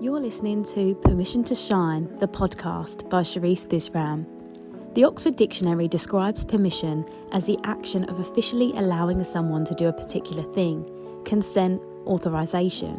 You're 0.00 0.20
listening 0.20 0.64
to 0.64 0.96
Permission 0.96 1.44
to 1.44 1.54
Shine, 1.54 2.18
the 2.18 2.26
podcast 2.26 3.08
by 3.08 3.22
Sherisse 3.22 3.64
Bisram. 3.64 4.26
The 4.94 5.04
Oxford 5.04 5.36
Dictionary 5.36 5.86
describes 5.86 6.44
permission 6.44 7.06
as 7.30 7.46
the 7.46 7.58
action 7.62 8.04
of 8.10 8.18
officially 8.18 8.72
allowing 8.72 9.22
someone 9.22 9.64
to 9.64 9.74
do 9.74 9.86
a 9.86 9.92
particular 9.92 10.42
thing, 10.52 10.84
consent, 11.24 11.80
authorization. 12.06 12.96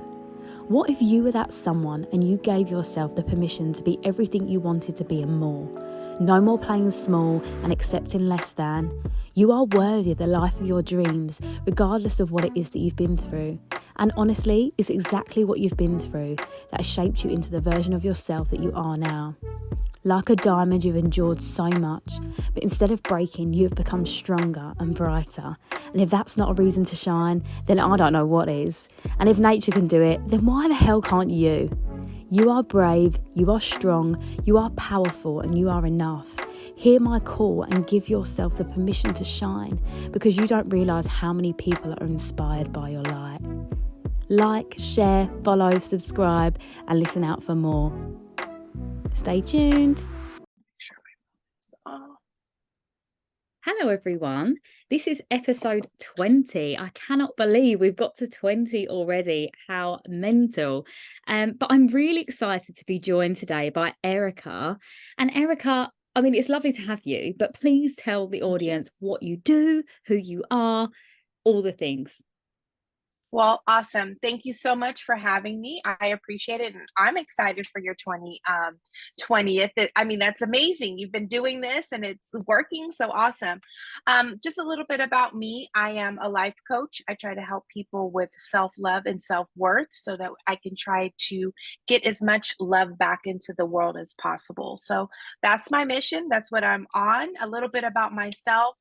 What 0.69 0.89
if 0.89 1.01
you 1.01 1.23
were 1.23 1.33
that 1.33 1.53
someone 1.53 2.07
and 2.13 2.23
you 2.23 2.37
gave 2.37 2.69
yourself 2.69 3.15
the 3.15 3.23
permission 3.23 3.73
to 3.73 3.83
be 3.83 3.99
everything 4.03 4.47
you 4.47 4.61
wanted 4.61 4.95
to 4.95 5.03
be 5.03 5.21
and 5.21 5.37
more? 5.37 5.67
No 6.21 6.39
more 6.39 6.57
playing 6.57 6.91
small 6.91 7.43
and 7.63 7.73
accepting 7.73 8.29
less 8.29 8.53
than. 8.53 8.89
You 9.33 9.51
are 9.51 9.65
worthy 9.65 10.13
of 10.13 10.17
the 10.17 10.27
life 10.27 10.59
of 10.61 10.65
your 10.65 10.81
dreams, 10.81 11.41
regardless 11.65 12.21
of 12.21 12.31
what 12.31 12.45
it 12.45 12.53
is 12.55 12.69
that 12.69 12.79
you've 12.79 12.95
been 12.95 13.17
through. 13.17 13.59
And 13.97 14.11
honestly, 14.17 14.73
it's 14.77 14.89
exactly 14.89 15.43
what 15.43 15.59
you've 15.59 15.77
been 15.77 15.99
through 15.99 16.35
that 16.71 16.81
has 16.81 16.85
shaped 16.85 17.23
you 17.23 17.29
into 17.29 17.51
the 17.51 17.61
version 17.61 17.93
of 17.93 18.03
yourself 18.03 18.49
that 18.49 18.59
you 18.59 18.71
are 18.75 18.97
now. 18.97 19.35
Like 20.03 20.29
a 20.29 20.35
diamond, 20.35 20.83
you've 20.83 20.97
endured 20.97 21.41
so 21.41 21.67
much, 21.67 22.19
but 22.53 22.61
instead 22.61 22.91
of 22.91 23.01
breaking, 23.01 23.53
you 23.53 23.63
have 23.63 23.73
become 23.73 24.05
stronger 24.05 24.73
and 24.77 24.93
brighter. 24.93 25.57
And 25.93 25.99
if 25.99 26.11
that's 26.11 26.37
not 26.37 26.51
a 26.51 26.61
reason 26.61 26.83
to 26.85 26.95
shine, 26.95 27.43
then 27.65 27.79
I 27.79 27.97
don't 27.97 28.13
know 28.13 28.25
what 28.25 28.47
is. 28.47 28.87
And 29.17 29.27
if 29.27 29.39
nature 29.39 29.71
can 29.71 29.87
do 29.87 30.01
it, 30.01 30.27
then 30.27 30.45
why 30.45 30.67
the 30.67 30.75
hell 30.75 31.01
can't 31.01 31.31
you? 31.31 31.75
You 32.29 32.51
are 32.51 32.61
brave, 32.61 33.17
you 33.33 33.51
are 33.51 33.61
strong, 33.61 34.21
you 34.45 34.57
are 34.57 34.69
powerful, 34.71 35.39
and 35.39 35.57
you 35.57 35.69
are 35.69 35.85
enough. 35.85 36.35
Hear 36.75 36.99
my 36.99 37.19
call 37.19 37.63
and 37.63 37.87
give 37.87 38.09
yourself 38.09 38.57
the 38.57 38.65
permission 38.65 39.13
to 39.13 39.23
shine 39.23 39.79
because 40.11 40.37
you 40.37 40.45
don't 40.45 40.69
realize 40.69 41.07
how 41.07 41.33
many 41.33 41.53
people 41.53 41.93
are 41.93 42.05
inspired 42.05 42.71
by 42.73 42.89
your 42.89 43.03
light. 43.03 43.39
Like, 44.29 44.73
share, 44.79 45.29
follow, 45.43 45.77
subscribe, 45.77 46.59
and 46.87 46.99
listen 46.99 47.23
out 47.23 47.43
for 47.43 47.53
more. 47.53 47.93
Stay 49.13 49.41
tuned. 49.41 50.03
Hello, 53.63 53.91
everyone. 53.91 54.57
This 54.89 55.07
is 55.07 55.21
episode 55.29 55.87
20. 56.17 56.77
I 56.77 56.89
cannot 56.93 57.35
believe 57.35 57.79
we've 57.79 57.95
got 57.95 58.15
to 58.15 58.27
20 58.27 58.87
already. 58.87 59.51
How 59.67 59.99
mental. 60.07 60.85
Um, 61.27 61.53
but 61.59 61.71
I'm 61.71 61.87
really 61.87 62.21
excited 62.21 62.77
to 62.77 62.85
be 62.85 62.99
joined 62.99 63.37
today 63.37 63.69
by 63.69 63.93
Erica. 64.03 64.77
And 65.17 65.35
Erica, 65.35 65.91
I 66.15 66.21
mean, 66.21 66.35
it's 66.35 66.49
lovely 66.49 66.73
to 66.73 66.81
have 66.81 67.01
you, 67.05 67.35
but 67.37 67.59
please 67.59 67.95
tell 67.95 68.27
the 68.27 68.41
audience 68.41 68.89
what 68.99 69.21
you 69.21 69.37
do, 69.37 69.83
who 70.07 70.15
you 70.15 70.43
are, 70.49 70.89
all 71.43 71.61
the 71.61 71.71
things. 71.71 72.21
Well, 73.31 73.61
awesome. 73.67 74.15
Thank 74.21 74.45
you 74.45 74.53
so 74.53 74.75
much 74.75 75.03
for 75.03 75.15
having 75.15 75.59
me. 75.59 75.81
I 75.83 76.07
appreciate 76.07 76.61
it. 76.61 76.73
And 76.73 76.87
I'm 76.97 77.17
excited 77.17 77.67
for 77.67 77.81
your 77.81 77.95
20, 77.95 78.39
um, 78.47 78.79
20th. 79.21 79.89
I 79.95 80.05
mean, 80.05 80.19
that's 80.19 80.41
amazing. 80.41 80.97
You've 80.97 81.11
been 81.11 81.27
doing 81.27 81.59
this 81.59 81.87
and 81.91 82.05
it's 82.05 82.31
working. 82.47 82.91
So 82.93 83.09
awesome. 83.11 83.59
Um, 84.07 84.35
just 84.41 84.57
a 84.57 84.63
little 84.63 84.85
bit 84.87 85.01
about 85.01 85.35
me. 85.35 85.69
I 85.75 85.91
am 85.91 86.17
a 86.21 86.29
life 86.29 86.55
coach. 86.69 87.01
I 87.09 87.15
try 87.15 87.35
to 87.35 87.41
help 87.41 87.65
people 87.67 88.09
with 88.09 88.29
self 88.37 88.71
love 88.77 89.03
and 89.05 89.21
self 89.21 89.49
worth 89.57 89.89
so 89.91 90.15
that 90.15 90.31
I 90.47 90.55
can 90.55 90.75
try 90.77 91.11
to 91.29 91.51
get 91.87 92.05
as 92.05 92.21
much 92.21 92.55
love 92.59 92.97
back 92.97 93.21
into 93.25 93.53
the 93.57 93.65
world 93.65 93.97
as 93.97 94.13
possible. 94.13 94.77
So 94.77 95.09
that's 95.43 95.69
my 95.69 95.83
mission. 95.83 96.27
That's 96.29 96.51
what 96.51 96.63
I'm 96.63 96.87
on. 96.93 97.29
A 97.41 97.49
little 97.49 97.69
bit 97.69 97.83
about 97.83 98.13
myself. 98.13 98.75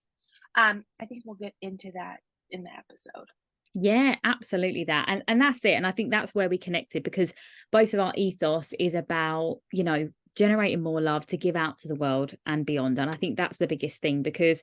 Um, 0.55 0.85
I 1.01 1.07
think 1.07 1.25
we'll 1.27 1.35
get 1.35 1.55
into 1.61 1.91
that 1.95 2.21
in 2.51 2.63
the 2.63 2.71
episode. 2.71 3.27
Yeah, 3.75 4.15
absolutely 4.23 4.85
that. 4.85 5.07
And 5.09 5.23
and 5.27 5.41
that's 5.41 5.65
it. 5.65 5.73
And 5.73 5.87
I 5.87 5.91
think 5.91 6.11
that's 6.11 6.35
where 6.35 6.49
we 6.49 6.59
connected 6.59 7.03
because 7.03 7.35
both 7.73 7.93
of 7.93 8.01
our 8.01 8.13
ethos 8.17 8.73
is 8.79 8.95
about, 8.95 9.61
you 9.73 9.83
know, 9.83 10.09
generating 10.37 10.83
more 10.83 11.01
love 11.01 11.27
to 11.27 11.37
give 11.37 11.57
out 11.57 11.79
to 11.79 11.89
the 11.89 11.95
world 11.95 12.35
and 12.47 12.65
beyond. 12.65 12.99
And 12.99 13.11
I 13.11 13.15
think 13.15 13.37
that's 13.37 13.59
the 13.59 13.67
biggest 13.67 14.01
thing 14.01 14.23
because 14.23 14.63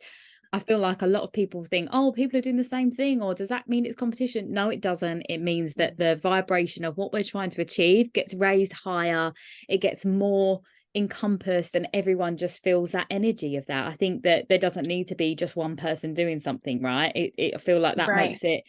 I 0.54 0.60
feel 0.60 0.80
like 0.80 1.02
a 1.02 1.08
lot 1.08 1.24
of 1.24 1.32
people 1.32 1.64
think, 1.64 1.90
oh, 1.94 2.12
people 2.12 2.38
are 2.38 2.42
doing 2.42 2.58
the 2.58 2.64
same 2.64 2.92
thing, 2.92 3.22
or 3.22 3.34
does 3.34 3.50
that 3.50 3.70
mean 3.70 3.86
it's 3.86 3.96
competition? 3.96 4.52
No, 4.52 4.70
it 4.70 4.82
doesn't. 4.82 5.26
It 5.30 5.38
means 5.38 5.76
that 5.76 5.98
the 5.98 6.18
vibration 6.18 6.84
of 6.84 6.98
what 6.98 7.14
we're 7.14 7.24
trying 7.24 7.52
to 7.52 7.62
achieve 7.62 8.12
gets 8.12 8.34
raised 8.34 8.74
higher, 8.74 9.32
it 9.70 9.78
gets 9.78 10.04
more 10.06 10.60
encompassed, 10.94 11.76
and 11.76 11.88
everyone 11.94 12.36
just 12.36 12.64
feels 12.64 12.92
that 12.92 13.08
energy 13.10 13.56
of 13.56 13.66
that. 13.68 13.88
I 13.88 13.96
think 13.96 14.24
that 14.24 14.50
there 14.50 14.58
doesn't 14.58 14.88
need 14.88 15.08
to 15.08 15.16
be 15.16 15.36
just 15.36 15.56
one 15.56 15.78
person 15.78 16.14
doing 16.14 16.40
something, 16.40 16.82
right? 16.82 17.14
It, 17.16 17.34
it 17.38 17.56
I 17.56 17.58
feel 17.58 17.80
like 17.80 17.96
that 17.96 18.10
right. 18.10 18.28
makes 18.28 18.44
it 18.44 18.64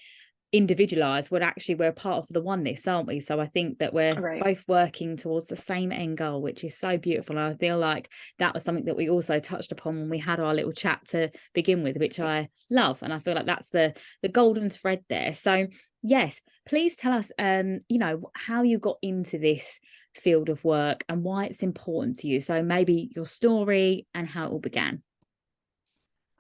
individualized 0.53 1.31
when 1.31 1.43
actually 1.43 1.77
we're 1.77 1.93
part 1.93 2.19
of 2.19 2.27
the 2.31 2.41
oneness 2.41 2.87
aren't 2.87 3.09
we? 3.09 3.21
So 3.21 3.41
i 3.41 3.47
think 3.47 3.79
that 3.79 3.95
we're 3.95 4.15
right. 4.15 4.43
both 4.43 4.65
working 4.69 5.17
towards 5.17 5.49
the 5.49 5.57
same 5.57 5.93
end 5.93 6.19
goal 6.19 6.43
which 6.43 6.63
is 6.65 6.77
so 6.77 6.99
beautiful 6.99 7.39
and 7.39 7.55
i 7.55 7.57
feel 7.57 7.79
like 7.79 8.11
that 8.39 8.55
was 8.55 8.63
something 8.63 8.85
that 8.85 8.97
we 8.97 9.09
also 9.09 9.41
touched 9.41 9.73
upon 9.73 9.99
when 9.99 10.11
we 10.11 10.19
had 10.19 10.41
our 10.41 10.55
little 10.55 10.73
chat 10.73 11.01
to 11.09 11.31
begin 11.55 11.83
with 11.83 11.97
which 11.97 12.21
i 12.21 12.49
love 12.71 13.03
and 13.03 13.13
i 13.13 13.19
feel 13.19 13.35
like 13.35 13.47
that's 13.47 13.71
the 13.71 13.95
the 14.23 14.29
golden 14.29 14.71
thread 14.71 15.05
there. 15.09 15.35
So 15.35 15.67
yes 16.05 16.41
please 16.67 16.97
tell 16.97 17.13
us 17.13 17.31
um 17.39 17.79
you 17.89 17.99
know 17.99 18.31
how 18.35 18.63
you 18.63 18.77
got 18.79 18.97
into 19.03 19.39
this 19.39 19.79
field 20.17 20.49
of 20.49 20.65
work 20.65 21.05
and 21.09 21.23
why 21.23 21.47
it's 21.47 21.63
important 21.63 22.19
to 22.19 22.27
you. 22.27 22.41
So 22.41 22.63
maybe 22.63 23.11
your 23.15 23.25
story 23.25 24.07
and 24.13 24.29
how 24.29 24.47
it 24.47 24.51
all 24.51 24.59
began. 24.59 25.03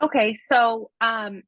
Okay 0.02 0.34
so 0.34 0.90
um 1.00 1.42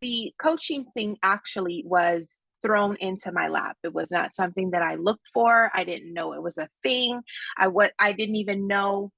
the 0.00 0.32
coaching 0.38 0.86
thing 0.94 1.16
actually 1.22 1.84
was 1.86 2.40
thrown 2.62 2.96
into 3.00 3.30
my 3.30 3.48
lap. 3.48 3.76
It 3.82 3.92
was 3.92 4.10
not 4.10 4.34
something 4.34 4.70
that 4.70 4.82
I 4.82 4.94
looked 4.94 5.28
for. 5.34 5.70
I 5.74 5.84
didn't 5.84 6.14
know 6.14 6.32
it 6.32 6.42
was 6.42 6.58
a 6.58 6.68
thing. 6.82 7.20
I 7.58 7.68
what 7.68 7.92
I 7.98 8.12
didn't 8.12 8.36
even 8.36 8.66
know 8.66 9.12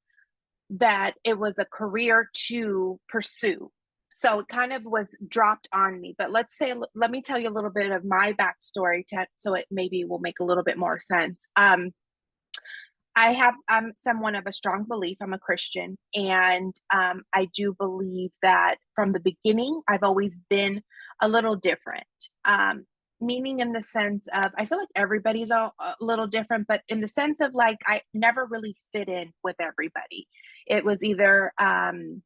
that 0.71 1.13
it 1.25 1.39
was 1.39 1.59
a 1.59 1.65
career 1.65 2.29
to 2.49 2.99
pursue. 3.09 3.71
So 4.11 4.41
it 4.41 4.49
kind 4.49 4.73
of 4.73 4.83
was 4.85 5.17
dropped 5.29 5.69
on 5.73 6.01
me. 6.01 6.15
But 6.19 6.33
let's 6.33 6.57
say, 6.57 6.75
let 6.95 7.11
me 7.11 7.23
tell 7.23 7.39
you 7.39 7.49
a 7.49 7.51
little 7.51 7.71
bit 7.71 7.93
of 7.93 8.05
my 8.05 8.33
backstory 8.33 9.07
to, 9.09 9.27
so 9.37 9.55
it 9.55 9.67
maybe 9.71 10.05
will 10.05 10.19
make 10.19 10.41
a 10.41 10.45
little 10.45 10.65
bit 10.65 10.79
more 10.79 10.99
sense. 10.99 11.47
Um, 11.55 11.93
I 13.17 13.33
have 13.33 13.55
I'm 13.69 13.93
someone 13.97 14.35
of 14.35 14.45
a 14.47 14.53
strong 14.53 14.85
belief. 14.87 15.17
I'm 15.23 15.33
a 15.33 15.39
Christian, 15.39 15.97
and 16.15 16.75
um, 16.93 17.23
I 17.35 17.49
do 17.55 17.75
believe 17.79 18.31
that 18.43 18.77
from 18.95 19.13
the 19.13 19.21
beginning 19.21 19.81
I've 19.89 20.03
always 20.03 20.41
been 20.51 20.83
a 21.21 21.29
little 21.29 21.57
different. 21.57 22.05
Um, 22.45 22.85
meaning 23.19 23.61
in 23.61 23.73
the 23.73 23.83
sense 23.83 24.29
of 24.35 24.53
I 24.59 24.67
feel 24.67 24.79
like 24.79 24.89
everybody's 24.95 25.51
a, 25.51 25.73
a 25.81 25.95
little 26.01 26.27
different, 26.27 26.67
but 26.69 26.83
in 26.89 27.01
the 27.01 27.09
sense 27.09 27.41
of 27.41 27.55
like 27.55 27.79
I 27.87 28.03
never 28.13 28.47
really 28.51 28.77
fit 28.93 29.09
in 29.09 29.33
with 29.43 29.57
everybody. 29.61 30.29
It 30.67 30.85
was 30.85 31.03
either 31.03 31.53
um, 31.59 32.23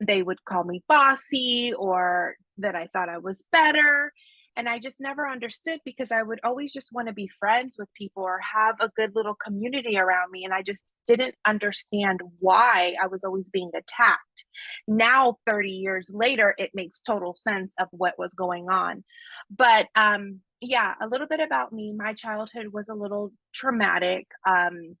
they 0.00 0.22
would 0.22 0.44
call 0.46 0.64
me 0.64 0.82
bossy 0.88 1.74
or 1.76 2.36
that 2.58 2.74
I 2.74 2.88
thought 2.92 3.10
I 3.10 3.18
was 3.18 3.44
better 3.52 4.12
and 4.58 4.68
I 4.68 4.80
just 4.80 5.00
never 5.00 5.28
understood 5.28 5.78
because 5.84 6.10
I 6.10 6.24
would 6.24 6.40
always 6.42 6.72
just 6.72 6.92
want 6.92 7.06
to 7.06 7.14
be 7.14 7.30
friends 7.38 7.76
with 7.78 7.94
people 7.94 8.24
or 8.24 8.40
have 8.40 8.74
a 8.80 8.90
good 8.96 9.12
little 9.14 9.36
community 9.36 9.96
around 9.96 10.32
me. 10.32 10.44
And 10.44 10.52
I 10.52 10.62
just 10.62 10.92
didn't 11.06 11.36
understand 11.46 12.20
why 12.40 12.96
I 13.00 13.06
was 13.06 13.22
always 13.22 13.50
being 13.50 13.70
attacked. 13.72 14.44
Now, 14.88 15.36
30 15.46 15.70
years 15.70 16.10
later, 16.12 16.56
it 16.58 16.72
makes 16.74 17.00
total 17.00 17.36
sense 17.36 17.72
of 17.78 17.86
what 17.92 18.18
was 18.18 18.34
going 18.34 18.68
on. 18.68 19.04
But 19.48 19.86
um, 19.94 20.40
yeah, 20.60 20.94
a 21.00 21.06
little 21.06 21.28
bit 21.28 21.40
about 21.40 21.72
me. 21.72 21.94
My 21.96 22.12
childhood 22.12 22.66
was 22.72 22.88
a 22.88 22.94
little 22.94 23.30
traumatic. 23.54 24.26
Um, 24.44 24.96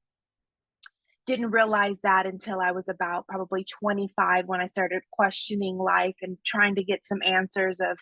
didn't 1.26 1.50
realize 1.50 1.98
that 2.04 2.26
until 2.26 2.60
I 2.60 2.70
was 2.70 2.88
about 2.88 3.26
probably 3.26 3.64
25 3.64 4.46
when 4.46 4.60
I 4.60 4.68
started 4.68 5.02
questioning 5.12 5.76
life 5.76 6.14
and 6.22 6.38
trying 6.46 6.76
to 6.76 6.84
get 6.84 7.04
some 7.04 7.18
answers 7.24 7.80
of 7.80 7.98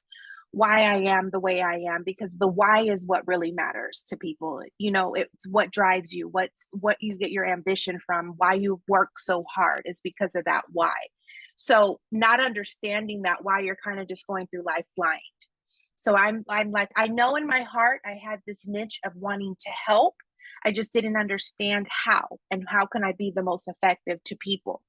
why 0.56 0.84
I 0.84 1.11
am 1.15 1.28
the 1.28 1.39
way 1.39 1.61
I 1.61 1.81
am 1.94 2.03
because 2.03 2.34
the 2.39 2.49
why 2.49 2.84
is 2.84 3.05
what 3.05 3.27
really 3.27 3.53
matters 3.53 4.06
to 4.09 4.17
people. 4.17 4.62
You 4.78 4.91
know, 4.91 5.12
it's 5.12 5.47
what 5.47 5.70
drives 5.70 6.14
you, 6.14 6.29
what's 6.29 6.67
what 6.70 6.97
you 7.00 7.14
get 7.19 7.31
your 7.31 7.47
ambition 7.47 7.99
from, 8.06 8.32
why 8.38 8.55
you 8.55 8.81
work 8.88 9.19
so 9.19 9.44
hard 9.55 9.82
is 9.85 10.00
because 10.03 10.35
of 10.35 10.47
that 10.47 10.62
why. 10.73 10.94
So 11.56 12.00
not 12.11 12.43
understanding 12.43 13.23
that 13.23 13.44
why 13.44 13.61
you're 13.61 13.76
kind 13.76 14.00
of 14.00 14.08
just 14.08 14.26
going 14.26 14.47
through 14.47 14.62
life 14.62 14.87
blind. 14.97 15.20
So 15.94 16.17
I'm 16.17 16.43
I'm 16.49 16.70
like 16.70 16.88
I 16.97 17.09
know 17.09 17.37
in 17.37 17.47
my 17.47 17.61
heart 17.61 18.00
I 18.06 18.12
had 18.12 18.41
this 18.47 18.67
niche 18.67 18.99
of 19.05 19.12
wanting 19.14 19.56
to 19.61 19.70
help. 19.87 20.14
I 20.64 20.73
just 20.73 20.91
didn't 20.91 21.19
understand 21.19 21.87
how 21.91 22.38
and 22.50 22.64
how 22.67 22.87
can 22.87 23.05
I 23.05 23.12
be 23.12 23.31
the 23.31 23.43
most 23.43 23.69
effective 23.69 24.25
to 24.25 24.37
people. 24.37 24.81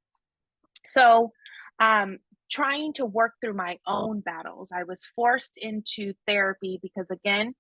So 0.85 1.33
um 1.81 2.19
trying 2.49 2.93
to 2.93 3.05
work 3.05 3.33
through 3.41 3.53
my 3.53 3.77
own 3.87 4.21
battles. 4.21 4.71
I 4.71 4.83
was 4.83 5.07
forced 5.15 5.57
into 5.57 6.13
therapy 6.27 6.79
because, 6.81 7.11
again, 7.11 7.53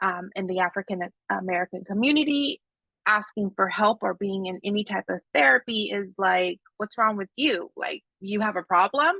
um, 0.00 0.30
in 0.34 0.46
the 0.46 0.60
African 0.60 1.00
American 1.30 1.84
community, 1.84 2.60
asking 3.06 3.50
for 3.56 3.68
help 3.68 3.98
or 4.02 4.14
being 4.14 4.46
in 4.46 4.60
any 4.64 4.84
type 4.84 5.04
of 5.08 5.20
therapy 5.34 5.90
is 5.92 6.14
like, 6.18 6.58
what's 6.76 6.96
wrong 6.98 7.16
with 7.16 7.28
you? 7.36 7.70
Like, 7.76 8.02
you 8.20 8.40
have 8.40 8.56
a 8.56 8.62
problem? 8.62 9.16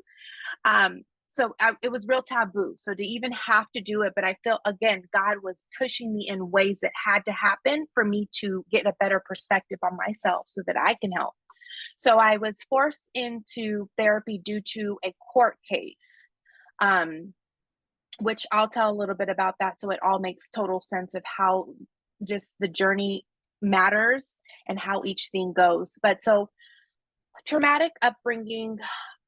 Um, 0.64 1.02
so 1.32 1.54
I, 1.58 1.72
it 1.82 1.90
was 1.90 2.06
real 2.06 2.22
taboo. 2.22 2.74
So 2.76 2.94
to 2.94 3.02
even 3.02 3.32
have 3.32 3.66
to 3.72 3.80
do 3.80 4.02
it, 4.02 4.12
but 4.14 4.24
I 4.24 4.36
feel 4.44 4.60
again, 4.66 5.02
God 5.14 5.38
was 5.42 5.64
pushing 5.80 6.14
me 6.14 6.26
in 6.28 6.50
ways 6.50 6.80
that 6.82 6.92
had 7.06 7.24
to 7.24 7.32
happen 7.32 7.86
for 7.94 8.04
me 8.04 8.28
to 8.40 8.64
get 8.70 8.86
a 8.86 8.92
better 9.00 9.22
perspective 9.24 9.78
on 9.82 9.96
myself 9.96 10.46
so 10.48 10.62
that 10.66 10.76
I 10.78 10.94
can 11.00 11.10
help. 11.12 11.32
So 11.96 12.16
I 12.16 12.36
was 12.36 12.62
forced 12.68 13.06
into 13.14 13.88
therapy 13.96 14.40
due 14.42 14.60
to 14.74 14.98
a 15.04 15.14
court 15.32 15.56
case, 15.70 16.28
um, 16.80 17.34
which 18.20 18.46
I'll 18.52 18.68
tell 18.68 18.90
a 18.90 18.96
little 18.96 19.14
bit 19.14 19.28
about 19.28 19.54
that 19.60 19.80
so 19.80 19.90
it 19.90 20.00
all 20.02 20.18
makes 20.18 20.48
total 20.48 20.80
sense 20.80 21.14
of 21.14 21.22
how 21.24 21.68
just 22.26 22.52
the 22.60 22.68
journey 22.68 23.24
matters 23.60 24.36
and 24.68 24.78
how 24.78 25.02
each 25.04 25.28
thing 25.32 25.52
goes. 25.56 25.98
But 26.02 26.22
so 26.22 26.50
traumatic 27.46 27.92
upbringing, 28.02 28.78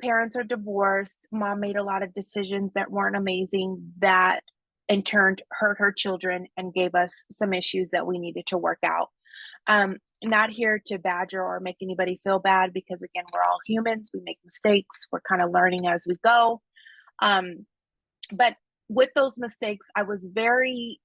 parents 0.02 0.36
are 0.36 0.42
divorced, 0.42 1.28
mom 1.32 1.60
made 1.60 1.76
a 1.76 1.84
lot 1.84 2.02
of 2.02 2.14
decisions 2.14 2.72
that 2.74 2.90
weren't 2.90 3.16
amazing 3.16 3.92
that 3.98 4.40
in 4.88 5.02
turn 5.02 5.36
hurt 5.50 5.78
her 5.78 5.92
children 5.92 6.46
and 6.56 6.74
gave 6.74 6.94
us 6.94 7.24
some 7.30 7.52
issues 7.54 7.90
that 7.90 8.06
we 8.06 8.18
needed 8.18 8.46
to 8.46 8.58
work 8.58 8.80
out. 8.84 9.08
Um, 9.66 9.96
not 10.24 10.50
here 10.50 10.80
to 10.86 10.98
badger 10.98 11.42
or 11.42 11.60
make 11.60 11.76
anybody 11.82 12.20
feel 12.24 12.38
bad 12.38 12.72
because 12.72 13.02
again 13.02 13.24
we're 13.32 13.42
all 13.42 13.58
humans 13.66 14.10
we 14.12 14.20
make 14.24 14.38
mistakes 14.44 15.06
we're 15.12 15.20
kind 15.20 15.42
of 15.42 15.50
learning 15.50 15.86
as 15.86 16.06
we 16.08 16.16
go. 16.24 16.60
Um, 17.20 17.66
but 18.32 18.56
with 18.88 19.10
those 19.14 19.38
mistakes 19.38 19.86
i 19.96 20.02
was 20.02 20.26
very 20.26 21.00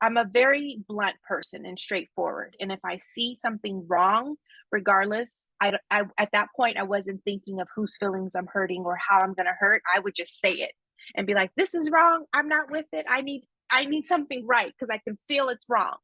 i'm 0.00 0.16
a 0.16 0.24
very 0.24 0.78
blunt 0.88 1.16
person 1.26 1.66
and 1.66 1.78
straightforward. 1.78 2.56
And 2.60 2.72
if 2.72 2.80
i 2.84 2.96
see 2.96 3.36
something 3.40 3.84
wrong 3.88 4.36
regardless 4.72 5.46
I, 5.60 5.76
I 5.90 6.04
at 6.18 6.30
that 6.32 6.48
point 6.56 6.76
i 6.76 6.84
wasn't 6.84 7.22
thinking 7.24 7.60
of 7.60 7.68
whose 7.74 7.96
feelings 7.98 8.34
i'm 8.34 8.48
hurting 8.52 8.82
or 8.84 8.96
how 8.96 9.20
i'm 9.20 9.34
going 9.34 9.46
to 9.46 9.56
hurt. 9.58 9.82
I 9.94 10.00
would 10.00 10.14
just 10.14 10.40
say 10.40 10.52
it 10.52 10.72
and 11.16 11.26
be 11.26 11.34
like 11.34 11.50
this 11.56 11.74
is 11.74 11.90
wrong. 11.90 12.24
I'm 12.32 12.48
not 12.48 12.70
with 12.70 12.86
it. 12.92 13.06
I 13.08 13.22
need 13.22 13.44
i 13.70 13.84
need 13.84 14.06
something 14.06 14.46
right 14.46 14.72
because 14.72 14.90
i 14.90 14.98
can 14.98 15.18
feel 15.28 15.48
it's 15.48 15.66
wrong. 15.68 15.96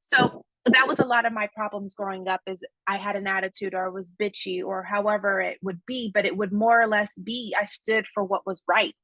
So 0.00 0.44
that 0.66 0.88
was 0.88 0.98
a 0.98 1.04
lot 1.06 1.26
of 1.26 1.32
my 1.32 1.48
problems 1.54 1.94
growing 1.94 2.28
up 2.28 2.40
is 2.46 2.64
i 2.86 2.96
had 2.96 3.16
an 3.16 3.26
attitude 3.26 3.74
or 3.74 3.90
was 3.90 4.12
bitchy 4.12 4.64
or 4.64 4.82
however 4.82 5.40
it 5.40 5.58
would 5.62 5.80
be 5.86 6.10
but 6.14 6.24
it 6.24 6.36
would 6.36 6.52
more 6.52 6.80
or 6.80 6.86
less 6.86 7.16
be 7.18 7.54
i 7.60 7.66
stood 7.66 8.06
for 8.12 8.24
what 8.24 8.46
was 8.46 8.62
right 8.68 8.94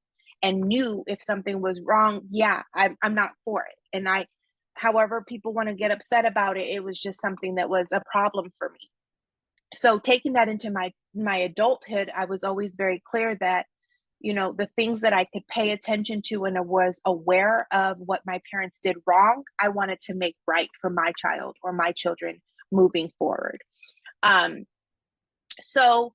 and 0.42 0.60
knew 0.62 1.04
if 1.06 1.22
something 1.22 1.60
was 1.60 1.80
wrong 1.84 2.22
yeah 2.30 2.62
i'm, 2.74 2.96
I'm 3.02 3.14
not 3.14 3.30
for 3.44 3.62
it. 3.62 3.96
And 3.96 4.08
i 4.08 4.26
however 4.74 5.24
people 5.26 5.52
want 5.52 5.68
to 5.68 5.74
get 5.74 5.90
upset 5.90 6.24
about 6.24 6.56
it 6.56 6.68
it 6.68 6.82
was 6.82 6.98
just 6.98 7.20
something 7.20 7.56
that 7.56 7.68
was 7.68 7.92
a 7.92 8.02
problem 8.10 8.50
for 8.58 8.70
me. 8.70 8.88
So 9.74 9.98
taking 9.98 10.34
that 10.34 10.48
into 10.48 10.70
my 10.70 10.92
my 11.14 11.36
adulthood 11.36 12.10
i 12.16 12.24
was 12.24 12.44
always 12.44 12.74
very 12.76 13.02
clear 13.04 13.36
that 13.40 13.66
you 14.20 14.34
know 14.34 14.52
the 14.52 14.68
things 14.76 15.00
that 15.00 15.12
i 15.12 15.24
could 15.24 15.46
pay 15.48 15.70
attention 15.70 16.20
to 16.22 16.44
and 16.44 16.56
I 16.56 16.60
was 16.60 17.00
aware 17.04 17.66
of 17.72 17.96
what 17.98 18.22
my 18.26 18.40
parents 18.50 18.78
did 18.78 18.96
wrong 19.06 19.44
i 19.58 19.68
wanted 19.68 20.00
to 20.02 20.14
make 20.14 20.36
right 20.46 20.68
for 20.80 20.90
my 20.90 21.12
child 21.16 21.56
or 21.62 21.72
my 21.72 21.92
children 21.92 22.40
moving 22.70 23.10
forward. 23.18 23.60
Um 24.22 24.64
so 25.60 26.14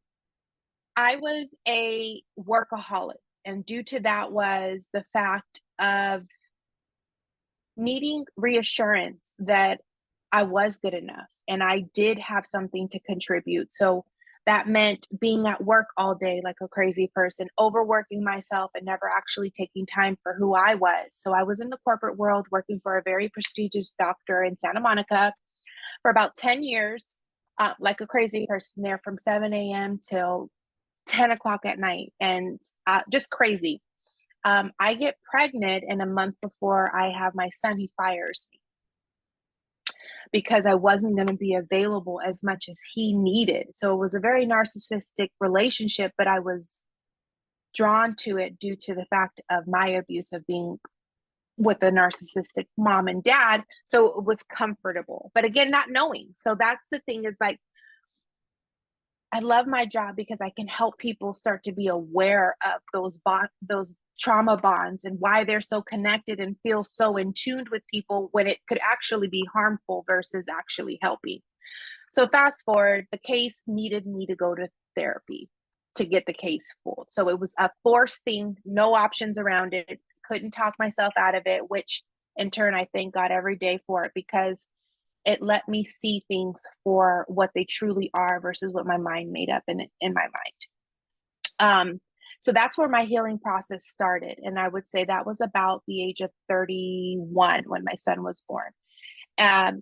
i 0.95 1.17
was 1.17 1.55
a 1.67 2.21
workaholic 2.39 3.15
and 3.43 3.65
due 3.65 3.83
to 3.83 3.99
that 4.01 4.31
was 4.31 4.87
the 4.93 5.03
fact 5.11 5.61
of 5.79 6.23
needing 7.75 8.25
reassurance 8.37 9.33
that 9.39 9.81
i 10.31 10.43
was 10.43 10.77
good 10.77 10.93
enough 10.93 11.27
and 11.47 11.61
i 11.61 11.81
did 11.93 12.17
have 12.19 12.45
something 12.47 12.87
to 12.89 12.99
contribute. 12.99 13.73
So 13.73 14.05
that 14.45 14.67
meant 14.67 15.07
being 15.19 15.47
at 15.47 15.63
work 15.63 15.87
all 15.97 16.15
day 16.15 16.41
like 16.43 16.57
a 16.61 16.67
crazy 16.67 17.11
person, 17.13 17.47
overworking 17.59 18.23
myself 18.23 18.71
and 18.75 18.85
never 18.85 19.09
actually 19.09 19.49
taking 19.49 19.85
time 19.85 20.17
for 20.21 20.35
who 20.37 20.53
I 20.53 20.75
was. 20.75 21.07
So 21.11 21.33
I 21.33 21.43
was 21.43 21.59
in 21.61 21.69
the 21.69 21.79
corporate 21.83 22.17
world 22.17 22.47
working 22.51 22.79
for 22.83 22.97
a 22.97 23.03
very 23.03 23.29
prestigious 23.29 23.95
doctor 23.97 24.43
in 24.43 24.57
Santa 24.57 24.79
Monica 24.79 25.33
for 26.01 26.11
about 26.11 26.35
10 26.35 26.63
years, 26.63 27.17
uh, 27.59 27.73
like 27.79 28.01
a 28.01 28.07
crazy 28.07 28.45
person 28.47 28.83
there 28.83 29.01
from 29.03 29.17
7 29.17 29.51
a.m. 29.53 29.99
till 30.07 30.49
10 31.07 31.31
o'clock 31.31 31.65
at 31.65 31.79
night 31.79 32.13
and 32.19 32.59
uh, 32.85 33.01
just 33.11 33.29
crazy. 33.29 33.81
Um, 34.43 34.73
I 34.79 34.93
get 34.93 35.15
pregnant, 35.27 35.85
and 35.87 36.03
a 36.03 36.05
month 36.05 36.35
before 36.39 36.95
I 36.95 37.09
have 37.09 37.33
my 37.33 37.49
son, 37.49 37.79
he 37.79 37.89
fires 37.97 38.47
me 38.53 38.59
because 40.31 40.65
I 40.65 40.75
wasn't 40.75 41.15
going 41.15 41.27
to 41.27 41.33
be 41.33 41.53
available 41.53 42.19
as 42.25 42.43
much 42.43 42.67
as 42.69 42.79
he 42.93 43.13
needed. 43.13 43.67
So 43.73 43.93
it 43.93 43.97
was 43.97 44.15
a 44.15 44.19
very 44.19 44.45
narcissistic 44.45 45.29
relationship, 45.39 46.11
but 46.17 46.27
I 46.27 46.39
was 46.39 46.81
drawn 47.73 48.15
to 48.15 48.37
it 48.37 48.59
due 48.59 48.75
to 48.81 48.95
the 48.95 49.05
fact 49.09 49.41
of 49.49 49.67
my 49.67 49.89
abuse 49.89 50.31
of 50.31 50.45
being 50.47 50.79
with 51.57 51.81
a 51.83 51.91
narcissistic 51.91 52.67
mom 52.77 53.07
and 53.07 53.23
dad. 53.23 53.63
So 53.85 54.07
it 54.17 54.25
was 54.25 54.43
comfortable, 54.43 55.31
but 55.33 55.45
again, 55.45 55.71
not 55.71 55.89
knowing. 55.89 56.29
So 56.35 56.55
that's 56.55 56.87
the 56.91 56.99
thing 56.99 57.25
is 57.25 57.37
like, 57.39 57.59
I 59.31 59.39
love 59.39 59.67
my 59.67 59.85
job 59.85 60.15
because 60.15 60.39
I 60.41 60.49
can 60.49 60.67
help 60.67 60.97
people 60.97 61.33
start 61.33 61.63
to 61.63 61.73
be 61.73 61.87
aware 61.87 62.55
of 62.65 62.81
those 62.93 63.17
bond, 63.17 63.49
those 63.61 63.95
trauma 64.19 64.57
bonds 64.57 65.03
and 65.03 65.17
why 65.19 65.43
they're 65.43 65.61
so 65.61 65.81
connected 65.81 66.39
and 66.39 66.57
feel 66.63 66.83
so 66.83 67.17
in 67.17 67.33
tuned 67.33 67.69
with 67.69 67.81
people 67.91 68.29
when 68.31 68.47
it 68.47 68.59
could 68.67 68.79
actually 68.81 69.27
be 69.27 69.47
harmful 69.53 70.03
versus 70.07 70.47
actually 70.49 70.99
helping. 71.01 71.39
So 72.09 72.27
fast 72.27 72.63
forward, 72.63 73.07
the 73.11 73.17
case 73.17 73.63
needed 73.67 74.05
me 74.05 74.25
to 74.27 74.35
go 74.35 74.55
to 74.55 74.69
therapy 74.95 75.49
to 75.95 76.05
get 76.05 76.25
the 76.25 76.33
case 76.33 76.75
full. 76.83 77.07
So 77.09 77.29
it 77.29 77.39
was 77.39 77.53
a 77.57 77.69
forced 77.83 78.23
thing, 78.23 78.57
no 78.65 78.93
options 78.93 79.39
around 79.39 79.73
it. 79.73 79.99
Couldn't 80.27 80.51
talk 80.51 80.75
myself 80.79 81.13
out 81.17 81.35
of 81.35 81.43
it, 81.45 81.69
which 81.69 82.03
in 82.35 82.51
turn 82.51 82.75
I 82.75 82.87
thank 82.93 83.13
God 83.13 83.31
every 83.31 83.55
day 83.55 83.79
for 83.87 84.05
it 84.05 84.11
because 84.13 84.67
it 85.25 85.41
let 85.41 85.67
me 85.67 85.83
see 85.83 86.23
things 86.27 86.65
for 86.83 87.25
what 87.27 87.51
they 87.55 87.65
truly 87.65 88.11
are 88.13 88.39
versus 88.39 88.71
what 88.71 88.85
my 88.85 88.97
mind 88.97 89.31
made 89.31 89.49
up 89.49 89.63
in 89.67 89.87
in 89.99 90.13
my 90.13 90.21
mind. 90.21 90.61
Um, 91.59 92.01
so 92.45 92.51
that's 92.51 92.77
where 92.77 92.87
my 92.87 93.05
healing 93.05 93.39
process 93.39 93.87
started. 93.87 94.39
And 94.43 94.59
I 94.59 94.67
would 94.67 94.87
say 94.87 95.03
that 95.03 95.25
was 95.25 95.41
about 95.41 95.81
the 95.87 96.03
age 96.03 96.21
of 96.21 96.29
31 96.47 97.63
when 97.65 97.83
my 97.83 97.95
son 97.95 98.21
was 98.21 98.43
born. 98.47 98.69
Um, 99.39 99.81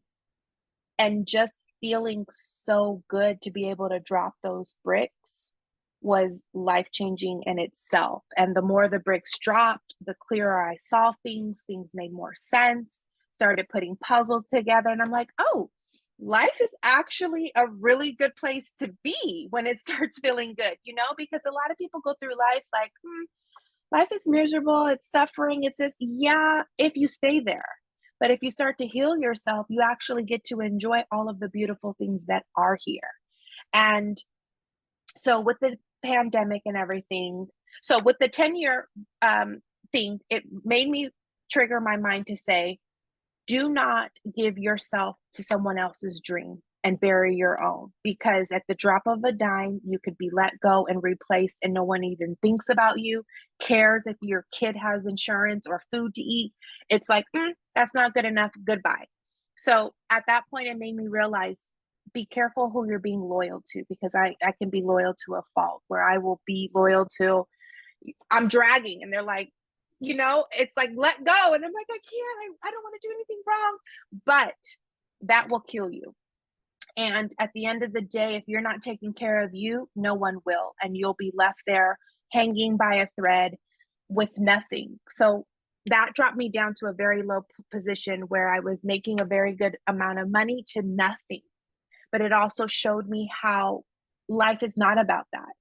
and 0.98 1.28
just 1.28 1.60
feeling 1.82 2.26
so 2.32 3.04
good 3.10 3.42
to 3.42 3.52
be 3.52 3.70
able 3.70 3.90
to 3.90 4.00
drop 4.00 4.36
those 4.44 4.76
bricks 4.82 5.52
was 6.00 6.46
life 6.54 6.88
changing 6.90 7.44
in 7.46 7.60
itself. 7.60 8.24
And 8.38 8.56
the 8.56 8.62
more 8.62 8.88
the 8.88 9.00
bricks 9.00 9.38
dropped, 9.38 9.94
the 10.00 10.16
clearer 10.26 10.66
I 10.66 10.78
saw 10.78 11.12
things, 11.22 11.66
things 11.68 11.92
made 11.94 12.14
more 12.14 12.34
sense, 12.34 13.02
started 13.36 13.68
putting 13.68 13.98
puzzles 13.98 14.48
together. 14.48 14.88
And 14.88 15.02
I'm 15.02 15.12
like, 15.12 15.32
oh, 15.38 15.70
life 16.20 16.60
is 16.62 16.76
actually 16.84 17.52
a 17.56 17.68
really 17.68 18.12
good 18.12 18.36
place 18.36 18.72
to 18.80 18.94
be 19.04 19.48
when 19.50 19.68
it 19.68 19.80
starts 19.86 20.20
feeling 20.20 20.54
good, 20.58 20.78
you 20.84 20.96
know, 20.96 21.14
because 21.18 21.42
a 21.48 21.52
lot 21.52 21.72
of 21.72 21.78
people 21.78 22.02
go 22.02 22.14
through 22.20 22.38
life 22.38 22.64
like, 22.74 22.92
hmm, 23.06 23.24
life 23.92 24.10
is 24.14 24.28
miserable, 24.28 24.88
it's 24.88 25.10
suffering, 25.10 25.64
it's 25.64 25.78
this. 25.78 25.96
Yeah, 26.00 26.64
if 26.78 26.96
you 26.96 27.08
stay 27.08 27.40
there. 27.40 27.66
But 28.20 28.32
if 28.32 28.40
you 28.42 28.52
start 28.52 28.78
to 28.78 28.88
heal 28.88 29.18
yourself, 29.18 29.66
you 29.70 29.82
actually 29.84 30.24
get 30.24 30.46
to 30.46 30.62
enjoy 30.62 31.04
all 31.12 31.30
of 31.30 31.40
the 31.40 31.50
beautiful 31.50 31.94
things 31.98 32.28
that 32.28 32.44
are 32.56 32.78
here. 32.82 33.02
And 33.74 34.18
so 35.18 35.42
with 35.42 35.58
the 35.60 35.78
pandemic 36.06 36.62
and 36.66 36.78
everything, 36.78 37.48
so 37.82 38.00
with 38.00 38.16
the 38.20 38.30
10 38.30 38.56
year 38.56 38.88
um, 39.22 39.62
thing, 39.92 40.20
it 40.30 40.44
made 40.64 40.88
me 40.88 41.10
trigger 41.52 41.82
my 41.82 41.98
mind 41.98 42.28
to 42.28 42.36
say, 42.36 42.80
do 43.48 43.72
not 43.72 44.12
give 44.36 44.58
yourself 44.58 45.18
to 45.34 45.44
someone 45.44 45.78
else's 45.78 46.22
dream 46.24 46.62
and 46.84 47.00
bury 47.00 47.36
your 47.36 47.64
own 47.64 47.92
because 48.04 48.52
at 48.52 48.64
the 48.68 48.76
drop 48.76 49.04
of 49.08 49.24
a 49.24 49.32
dime 49.32 49.80
you 49.86 49.98
could 50.04 50.18
be 50.18 50.30
let 50.34 50.60
go 50.60 50.86
and 50.88 51.02
replaced 51.02 51.58
and 51.64 51.74
no 51.74 51.84
one 51.84 52.04
even 52.04 52.38
thinks 52.42 52.68
about 52.70 53.00
you 53.00 53.24
cares 53.62 54.06
if 54.06 54.18
your 54.22 54.46
kid 54.58 54.76
has 54.76 55.08
insurance 55.08 55.66
or 55.66 55.82
food 55.94 56.14
to 56.14 56.22
eat. 56.22 56.52
It's 56.90 57.08
like 57.08 57.26
mm, 57.36 57.54
that's 57.74 57.94
not 57.94 58.14
good 58.14 58.26
enough. 58.26 58.52
Goodbye. 58.66 59.06
So 59.56 59.94
at 60.10 60.24
that 60.28 60.44
point 60.50 60.68
it 60.68 60.78
made 60.78 60.96
me 60.96 61.08
realize 61.08 61.68
be 62.14 62.26
careful 62.26 62.70
who 62.70 62.88
you're 62.88 63.00
being 63.00 63.22
loyal 63.22 63.64
to 63.66 63.84
because 63.90 64.14
i 64.14 64.36
i 64.44 64.52
can 64.52 64.70
be 64.70 64.82
loyal 64.84 65.16
to 65.26 65.36
a 65.36 65.42
fault 65.56 65.82
where 65.88 66.04
i 66.04 66.18
will 66.18 66.42
be 66.46 66.70
loyal 66.76 67.08
to 67.22 67.44
i'm 68.30 68.48
dragging 68.48 69.02
and 69.02 69.12
they're 69.12 69.24
like 69.24 69.50
you 70.04 70.16
know 70.16 70.46
it's 70.52 70.76
like 70.76 70.92
let 70.96 71.24
go 71.24 71.54
and 71.54 71.64
i'm 71.64 71.72
like 71.72 71.88
i 71.90 71.98
can't 71.98 72.40
i, 72.64 72.68
I 72.68 72.72
don't 72.72 72.84
want 72.84 72.96
to 73.02 73.08
do 73.08 73.14
anything 73.14 73.42
wrong 73.48 73.78
but 74.26 74.56
that 75.24 75.50
will 75.50 75.62
kill 75.62 75.90
you. 75.90 76.14
And 76.96 77.34
at 77.40 77.50
the 77.56 77.66
end 77.66 77.84
of 77.84 77.94
the 77.94 78.02
day 78.02 78.36
if 78.36 78.44
you're 78.46 78.62
not 78.62 78.82
taking 78.82 79.14
care 79.14 79.44
of 79.44 79.52
you 79.54 79.90
no 79.96 80.14
one 80.14 80.38
will 80.46 80.74
and 80.82 80.96
you'll 80.96 81.16
be 81.18 81.32
left 81.34 81.62
there 81.66 81.98
hanging 82.32 82.78
by 82.78 82.96
a 82.96 83.08
thread 83.20 83.56
with 84.10 84.40
nothing. 84.40 85.00
So 85.10 85.46
that 85.88 86.12
dropped 86.14 86.38
me 86.38 86.50
down 86.50 86.74
to 86.80 86.88
a 86.88 86.94
very 86.94 87.24
low 87.24 87.42
position 87.72 88.22
where 88.22 88.54
i 88.54 88.60
was 88.60 88.86
making 88.86 89.20
a 89.20 89.26
very 89.26 89.54
good 89.54 89.78
amount 89.88 90.20
of 90.20 90.30
money 90.30 90.64
to 90.74 90.82
nothing. 90.84 91.42
But 92.12 92.22
it 92.22 92.32
also 92.32 92.68
showed 92.68 93.08
me 93.08 93.30
how 93.32 93.84
life 94.30 94.62
is 94.62 94.78
not 94.78 95.00
about 95.00 95.26
that 95.34 95.54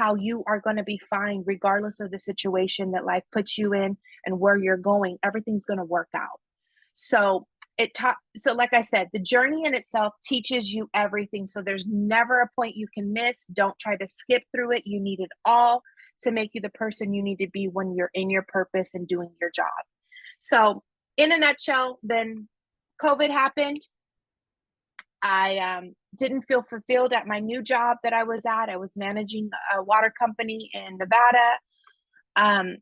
how 0.00 0.14
you 0.14 0.42
are 0.46 0.60
going 0.60 0.76
to 0.76 0.82
be 0.82 1.00
fine 1.10 1.42
regardless 1.46 2.00
of 2.00 2.10
the 2.10 2.18
situation 2.18 2.92
that 2.92 3.04
life 3.04 3.22
puts 3.32 3.58
you 3.58 3.74
in 3.74 3.96
and 4.24 4.40
where 4.40 4.56
you're 4.56 4.76
going 4.76 5.18
everything's 5.22 5.66
going 5.66 5.78
to 5.78 5.84
work 5.84 6.08
out. 6.14 6.40
So 6.94 7.46
it 7.78 7.94
taught 7.94 8.16
so 8.36 8.52
like 8.52 8.74
i 8.74 8.82
said 8.82 9.08
the 9.14 9.18
journey 9.18 9.62
in 9.64 9.74
itself 9.74 10.14
teaches 10.24 10.72
you 10.72 10.88
everything. 10.94 11.46
So 11.46 11.62
there's 11.62 11.86
never 11.86 12.40
a 12.40 12.50
point 12.56 12.76
you 12.76 12.88
can 12.92 13.12
miss. 13.12 13.46
Don't 13.46 13.78
try 13.78 13.96
to 13.96 14.08
skip 14.08 14.42
through 14.54 14.72
it. 14.72 14.82
You 14.86 15.00
need 15.00 15.20
it 15.20 15.30
all 15.44 15.82
to 16.22 16.30
make 16.30 16.50
you 16.54 16.60
the 16.60 16.70
person 16.70 17.14
you 17.14 17.22
need 17.22 17.38
to 17.38 17.48
be 17.50 17.66
when 17.66 17.94
you're 17.94 18.10
in 18.14 18.30
your 18.30 18.44
purpose 18.48 18.94
and 18.94 19.08
doing 19.08 19.30
your 19.40 19.50
job. 19.50 19.66
So 20.40 20.82
in 21.16 21.32
a 21.32 21.38
nutshell 21.38 21.98
then 22.02 22.48
covid 23.02 23.30
happened 23.30 23.80
i 25.22 25.58
um, 25.58 25.94
didn't 26.18 26.42
feel 26.42 26.64
fulfilled 26.68 27.12
at 27.12 27.26
my 27.26 27.38
new 27.38 27.62
job 27.62 27.98
that 28.02 28.12
i 28.12 28.22
was 28.24 28.44
at 28.46 28.68
i 28.68 28.76
was 28.76 28.92
managing 28.96 29.50
a 29.76 29.82
water 29.82 30.12
company 30.18 30.70
in 30.74 30.96
nevada 30.98 31.58
um, 32.36 32.76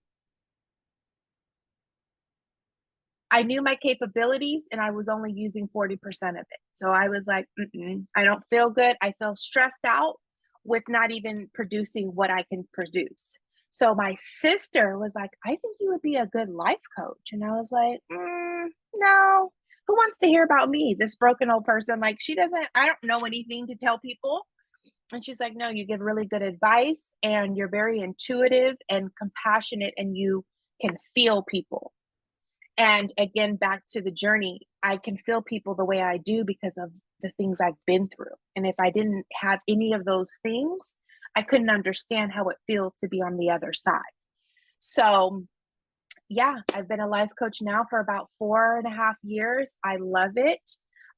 I 3.31 3.43
knew 3.43 3.63
my 3.63 3.77
capabilities 3.77 4.69
and 4.73 4.81
I 4.81 4.91
was 4.91 5.09
only 5.09 5.33
using 5.33 5.69
40% 5.75 5.95
of 6.31 6.37
it. 6.37 6.61
So 6.75 6.91
I 6.91 7.09
was 7.09 7.27
like, 7.27 7.47
I 8.17 8.25
don't 8.25 8.43
feel 8.49 8.71
good. 8.71 8.97
I 9.03 9.13
feel 9.19 9.37
stressed 9.37 9.85
out 9.85 10.15
with 10.65 10.85
not 10.89 11.11
even 11.11 11.51
producing 11.53 12.09
what 12.09 12.31
I 12.31 12.45
can 12.45 12.67
produce. 12.73 13.37
So 13.71 13.95
my 13.95 14.15
sister 14.19 14.99
was 14.99 15.15
like, 15.15 15.31
I 15.45 15.51
think 15.51 15.77
you 15.81 15.91
would 15.93 16.03
be 16.03 16.17
a 16.17 16.27
good 16.27 16.49
life 16.49 16.77
coach. 16.99 17.29
And 17.33 17.45
I 17.45 17.51
was 17.51 17.71
like, 17.71 18.01
mm, 18.11 18.67
no, 18.95 19.53
who 19.89 19.95
wants 19.95 20.19
to 20.19 20.29
hear 20.29 20.45
about 20.45 20.69
me, 20.69 20.95
this 20.97 21.17
broken 21.17 21.51
old 21.51 21.65
person? 21.65 21.99
Like, 21.99 22.19
she 22.21 22.35
doesn't, 22.35 22.69
I 22.75 22.87
don't 22.87 22.99
know 23.03 23.21
anything 23.21 23.67
to 23.69 23.75
tell 23.75 23.99
people. 23.99 24.47
And 25.11 25.25
she's 25.25 25.41
like, 25.41 25.55
no, 25.57 25.71
you 25.71 25.87
give 25.87 26.01
really 26.01 26.27
good 26.27 26.43
advice 26.43 27.13
and 27.23 27.57
you're 27.57 27.71
very 27.71 28.01
intuitive 28.01 28.77
and 28.91 29.11
compassionate 29.19 29.95
and 29.97 30.15
you 30.15 30.45
can 30.85 30.99
feel 31.15 31.43
people. 31.43 31.93
And 32.77 33.13
again, 33.19 33.57
back 33.57 33.83
to 33.91 34.03
the 34.03 34.13
journey, 34.13 34.61
I 34.83 34.99
can 34.99 35.17
feel 35.17 35.43
people 35.43 35.75
the 35.75 35.87
way 35.87 36.03
I 36.03 36.19
do 36.19 36.45
because 36.47 36.77
of 36.77 36.93
the 37.23 37.31
things 37.39 37.59
I've 37.61 37.73
been 37.87 38.09
through. 38.15 38.37
And 38.55 38.67
if 38.67 38.77
I 38.79 38.91
didn't 38.91 39.25
have 39.41 39.61
any 39.67 39.95
of 39.95 40.05
those 40.05 40.31
things, 40.43 40.95
I 41.35 41.43
couldn't 41.43 41.71
understand 41.71 42.33
how 42.33 42.49
it 42.49 42.57
feels 42.67 42.95
to 43.01 43.09
be 43.09 43.23
on 43.23 43.39
the 43.39 43.51
other 43.51 43.73
side. 43.73 44.03
So, 44.79 45.45
yeah, 46.29 46.57
I've 46.75 46.89
been 46.89 47.01
a 47.01 47.09
life 47.09 47.31
coach 47.39 47.59
now 47.63 47.87
for 47.89 48.01
about 48.01 48.29
four 48.39 48.79
and 48.79 48.87
a 48.87 48.95
half 48.95 49.17
years. 49.23 49.75
I 49.85 49.97
love 49.97 50.33
it. 50.37 50.61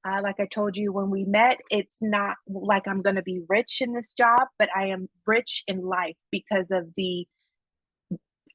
Uh, 0.07 0.21
like 0.23 0.41
I 0.41 0.47
told 0.47 0.77
you 0.77 0.93
when 0.93 1.11
we 1.11 1.25
met, 1.25 1.61
it's 1.71 1.99
not 2.01 2.37
like 2.49 2.89
I'm 2.89 3.03
going 3.03 3.17
to 3.17 3.23
be 3.23 3.43
rich 3.49 3.83
in 3.83 3.93
this 3.93 4.15
job, 4.15 4.41
but 4.59 4.71
I 4.75 4.87
am 4.87 5.09
rich 5.27 5.63
in 5.67 5.83
life 5.83 6.17
because 6.31 6.71
of 6.71 6.89
the 6.97 7.27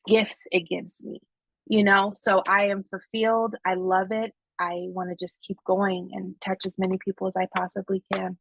gifts 0.07 0.47
it 0.51 0.67
gives 0.69 1.03
me 1.03 1.19
you 1.67 1.83
know 1.83 2.11
so 2.15 2.41
i 2.47 2.67
am 2.67 2.83
fulfilled 2.83 3.55
i 3.65 3.73
love 3.73 4.11
it 4.11 4.31
i 4.59 4.73
want 4.89 5.09
to 5.09 5.15
just 5.19 5.39
keep 5.45 5.57
going 5.65 6.09
and 6.13 6.35
touch 6.41 6.65
as 6.65 6.77
many 6.77 6.97
people 7.03 7.27
as 7.27 7.35
i 7.35 7.47
possibly 7.55 8.03
can 8.13 8.37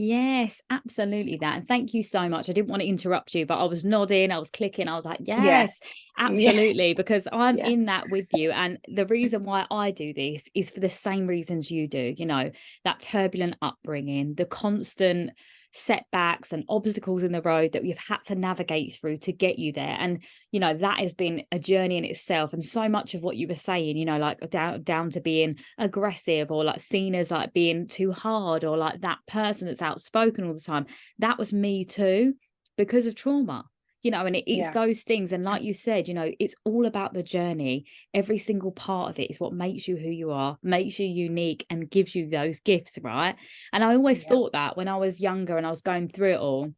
Yes, 0.00 0.62
absolutely 0.70 1.38
that. 1.38 1.56
And 1.56 1.66
thank 1.66 1.92
you 1.92 2.04
so 2.04 2.28
much. 2.28 2.48
I 2.48 2.52
didn't 2.52 2.68
want 2.68 2.82
to 2.82 2.88
interrupt 2.88 3.34
you, 3.34 3.44
but 3.46 3.58
I 3.58 3.64
was 3.64 3.84
nodding, 3.84 4.30
I 4.30 4.38
was 4.38 4.48
clicking, 4.48 4.86
I 4.86 4.94
was 4.94 5.04
like, 5.04 5.18
yes, 5.24 5.76
absolutely, 6.16 6.88
yeah. 6.88 6.94
because 6.94 7.26
I'm 7.32 7.58
yeah. 7.58 7.66
in 7.66 7.86
that 7.86 8.08
with 8.08 8.28
you. 8.32 8.52
And 8.52 8.78
the 8.86 9.06
reason 9.06 9.42
why 9.42 9.66
I 9.72 9.90
do 9.90 10.14
this 10.14 10.44
is 10.54 10.70
for 10.70 10.78
the 10.78 10.88
same 10.88 11.26
reasons 11.26 11.68
you 11.68 11.88
do, 11.88 12.14
you 12.16 12.26
know, 12.26 12.52
that 12.84 13.00
turbulent 13.00 13.56
upbringing, 13.60 14.34
the 14.36 14.44
constant 14.44 15.32
setbacks 15.78 16.52
and 16.52 16.64
obstacles 16.68 17.22
in 17.22 17.32
the 17.32 17.42
road 17.42 17.72
that 17.72 17.82
we've 17.82 17.98
had 17.98 18.18
to 18.26 18.34
navigate 18.34 18.94
through 18.94 19.18
to 19.18 19.32
get 19.32 19.58
you 19.58 19.72
there. 19.72 19.96
And 19.98 20.22
you 20.52 20.60
know 20.60 20.74
that 20.74 20.98
has 21.00 21.14
been 21.14 21.44
a 21.52 21.58
journey 21.58 21.98
in 21.98 22.04
itself 22.04 22.52
and 22.52 22.64
so 22.64 22.88
much 22.88 23.14
of 23.14 23.22
what 23.22 23.36
you 23.36 23.46
were 23.46 23.54
saying 23.54 23.96
you 23.96 24.04
know 24.04 24.18
like 24.18 24.38
down 24.50 24.82
down 24.82 25.10
to 25.10 25.20
being 25.20 25.58
aggressive 25.76 26.50
or 26.50 26.64
like 26.64 26.80
seen 26.80 27.14
as 27.14 27.30
like 27.30 27.52
being 27.52 27.86
too 27.86 28.12
hard 28.12 28.64
or 28.64 28.76
like 28.76 29.00
that 29.00 29.18
person 29.26 29.66
that's 29.66 29.82
outspoken 29.82 30.46
all 30.46 30.54
the 30.54 30.60
time 30.60 30.86
that 31.18 31.38
was 31.38 31.52
me 31.52 31.84
too 31.84 32.34
because 32.76 33.06
of 33.06 33.14
trauma 33.14 33.64
you 34.02 34.10
know 34.10 34.26
and 34.26 34.36
it, 34.36 34.44
it's 34.46 34.66
yeah. 34.66 34.72
those 34.72 35.02
things 35.02 35.32
and 35.32 35.44
like 35.44 35.62
you 35.62 35.74
said 35.74 36.08
you 36.08 36.14
know 36.14 36.30
it's 36.38 36.54
all 36.64 36.86
about 36.86 37.12
the 37.14 37.22
journey 37.22 37.84
every 38.14 38.38
single 38.38 38.70
part 38.70 39.10
of 39.10 39.18
it 39.18 39.30
is 39.30 39.40
what 39.40 39.52
makes 39.52 39.88
you 39.88 39.96
who 39.96 40.10
you 40.10 40.30
are 40.30 40.56
makes 40.62 40.98
you 40.98 41.06
unique 41.06 41.66
and 41.70 41.90
gives 41.90 42.14
you 42.14 42.28
those 42.28 42.60
gifts 42.60 42.98
right 43.02 43.36
and 43.72 43.82
i 43.82 43.94
always 43.94 44.22
yeah. 44.22 44.28
thought 44.28 44.52
that 44.52 44.76
when 44.76 44.88
i 44.88 44.96
was 44.96 45.20
younger 45.20 45.56
and 45.56 45.66
i 45.66 45.70
was 45.70 45.82
going 45.82 46.08
through 46.08 46.32
it 46.32 46.40
all 46.40 46.72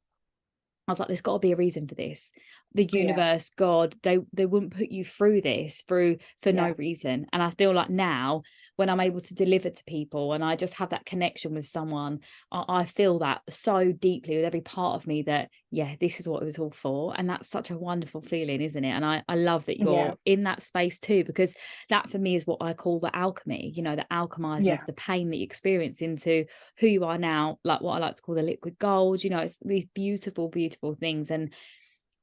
I 0.91 0.93
was 0.93 0.99
like, 0.99 1.07
there's 1.07 1.21
got 1.21 1.35
to 1.35 1.39
be 1.39 1.53
a 1.53 1.57
reason 1.57 1.87
for 1.87 1.95
this. 1.95 2.33
The 2.75 2.85
universe, 2.85 3.51
yeah. 3.53 3.57
God, 3.59 3.95
they 4.03 4.19
they 4.33 4.47
wouldn't 4.47 4.77
put 4.77 4.89
you 4.89 5.05
through 5.05 5.43
this 5.43 5.85
through 5.87 6.19
for 6.43 6.51
yeah. 6.51 6.69
no 6.69 6.75
reason. 6.77 7.27
And 7.33 7.43
I 7.43 7.51
feel 7.51 7.73
like 7.73 7.91
now 7.91 8.43
when 8.81 8.89
I'm 8.89 9.01
able 9.01 9.21
to 9.21 9.35
deliver 9.35 9.69
to 9.69 9.85
people 9.85 10.33
and 10.33 10.43
I 10.43 10.57
just 10.57 10.73
have 10.77 10.89
that 10.89 11.05
connection 11.05 11.53
with 11.53 11.67
someone, 11.67 12.21
I, 12.51 12.65
I 12.67 12.85
feel 12.87 13.19
that 13.19 13.43
so 13.51 13.93
deeply 13.93 14.37
with 14.37 14.47
every 14.47 14.63
part 14.63 14.95
of 14.95 15.07
me 15.07 15.21
that 15.25 15.51
yeah, 15.71 15.97
this 16.01 16.19
is 16.19 16.27
what 16.27 16.41
it 16.41 16.47
was 16.47 16.59
all 16.59 16.71
for. 16.71 17.13
And 17.15 17.29
that's 17.29 17.47
such 17.47 17.69
a 17.71 17.77
wonderful 17.77 18.23
feeling, 18.23 18.63
isn't 18.63 18.83
it? 18.83 18.89
And 18.89 19.05
I, 19.05 19.23
I 19.29 19.35
love 19.35 19.67
that 19.67 19.79
you're 19.79 19.93
yeah. 19.93 20.15
in 20.25 20.45
that 20.45 20.63
space 20.63 20.99
too, 20.99 21.25
because 21.25 21.55
that 21.91 22.09
for 22.09 22.17
me 22.17 22.37
is 22.37 22.47
what 22.47 22.63
I 22.63 22.73
call 22.73 23.01
the 23.01 23.15
alchemy, 23.15 23.71
you 23.77 23.83
know, 23.83 23.97
the 23.97 24.07
alchemizing 24.11 24.81
of 24.81 24.87
the 24.87 24.95
pain 24.95 25.29
that 25.29 25.37
you 25.37 25.45
experience 25.45 26.01
into 26.01 26.47
who 26.79 26.87
you 26.87 27.05
are 27.05 27.19
now, 27.19 27.59
like 27.65 27.83
what 27.83 27.97
I 27.97 27.99
like 27.99 28.15
to 28.15 28.23
call 28.23 28.35
the 28.35 28.43
liquid 28.43 28.79
gold, 28.79 29.23
you 29.23 29.29
know, 29.29 29.41
it's 29.41 29.59
these 29.63 29.85
beautiful, 29.95 30.49
beautiful 30.49 30.95
things. 30.95 31.31
And 31.31 31.53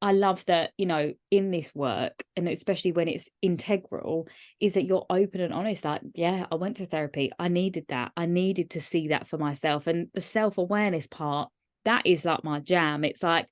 I 0.01 0.11
love 0.11 0.45
that, 0.45 0.71
you 0.77 0.85
know, 0.85 1.13
in 1.31 1.49
this 1.49 1.73
work, 1.73 2.23
and 2.35 2.47
especially 2.47 2.91
when 2.91 3.07
it's 3.07 3.29
integral, 3.41 4.27
is 4.59 4.75
that 4.75 4.85
you're 4.85 5.05
open 5.09 5.41
and 5.41 5.53
honest. 5.53 5.85
Like, 5.85 6.01
yeah, 6.13 6.45
I 6.51 6.55
went 6.55 6.77
to 6.77 6.85
therapy. 6.85 7.31
I 7.39 7.47
needed 7.47 7.85
that. 7.89 8.11
I 8.15 8.27
needed 8.27 8.71
to 8.71 8.81
see 8.81 9.07
that 9.07 9.27
for 9.27 9.37
myself. 9.37 9.87
And 9.87 10.09
the 10.13 10.21
self 10.21 10.57
awareness 10.59 11.07
part, 11.07 11.49
that 11.85 12.05
is 12.05 12.25
like 12.25 12.43
my 12.43 12.59
jam. 12.59 13.03
It's 13.03 13.23
like, 13.23 13.47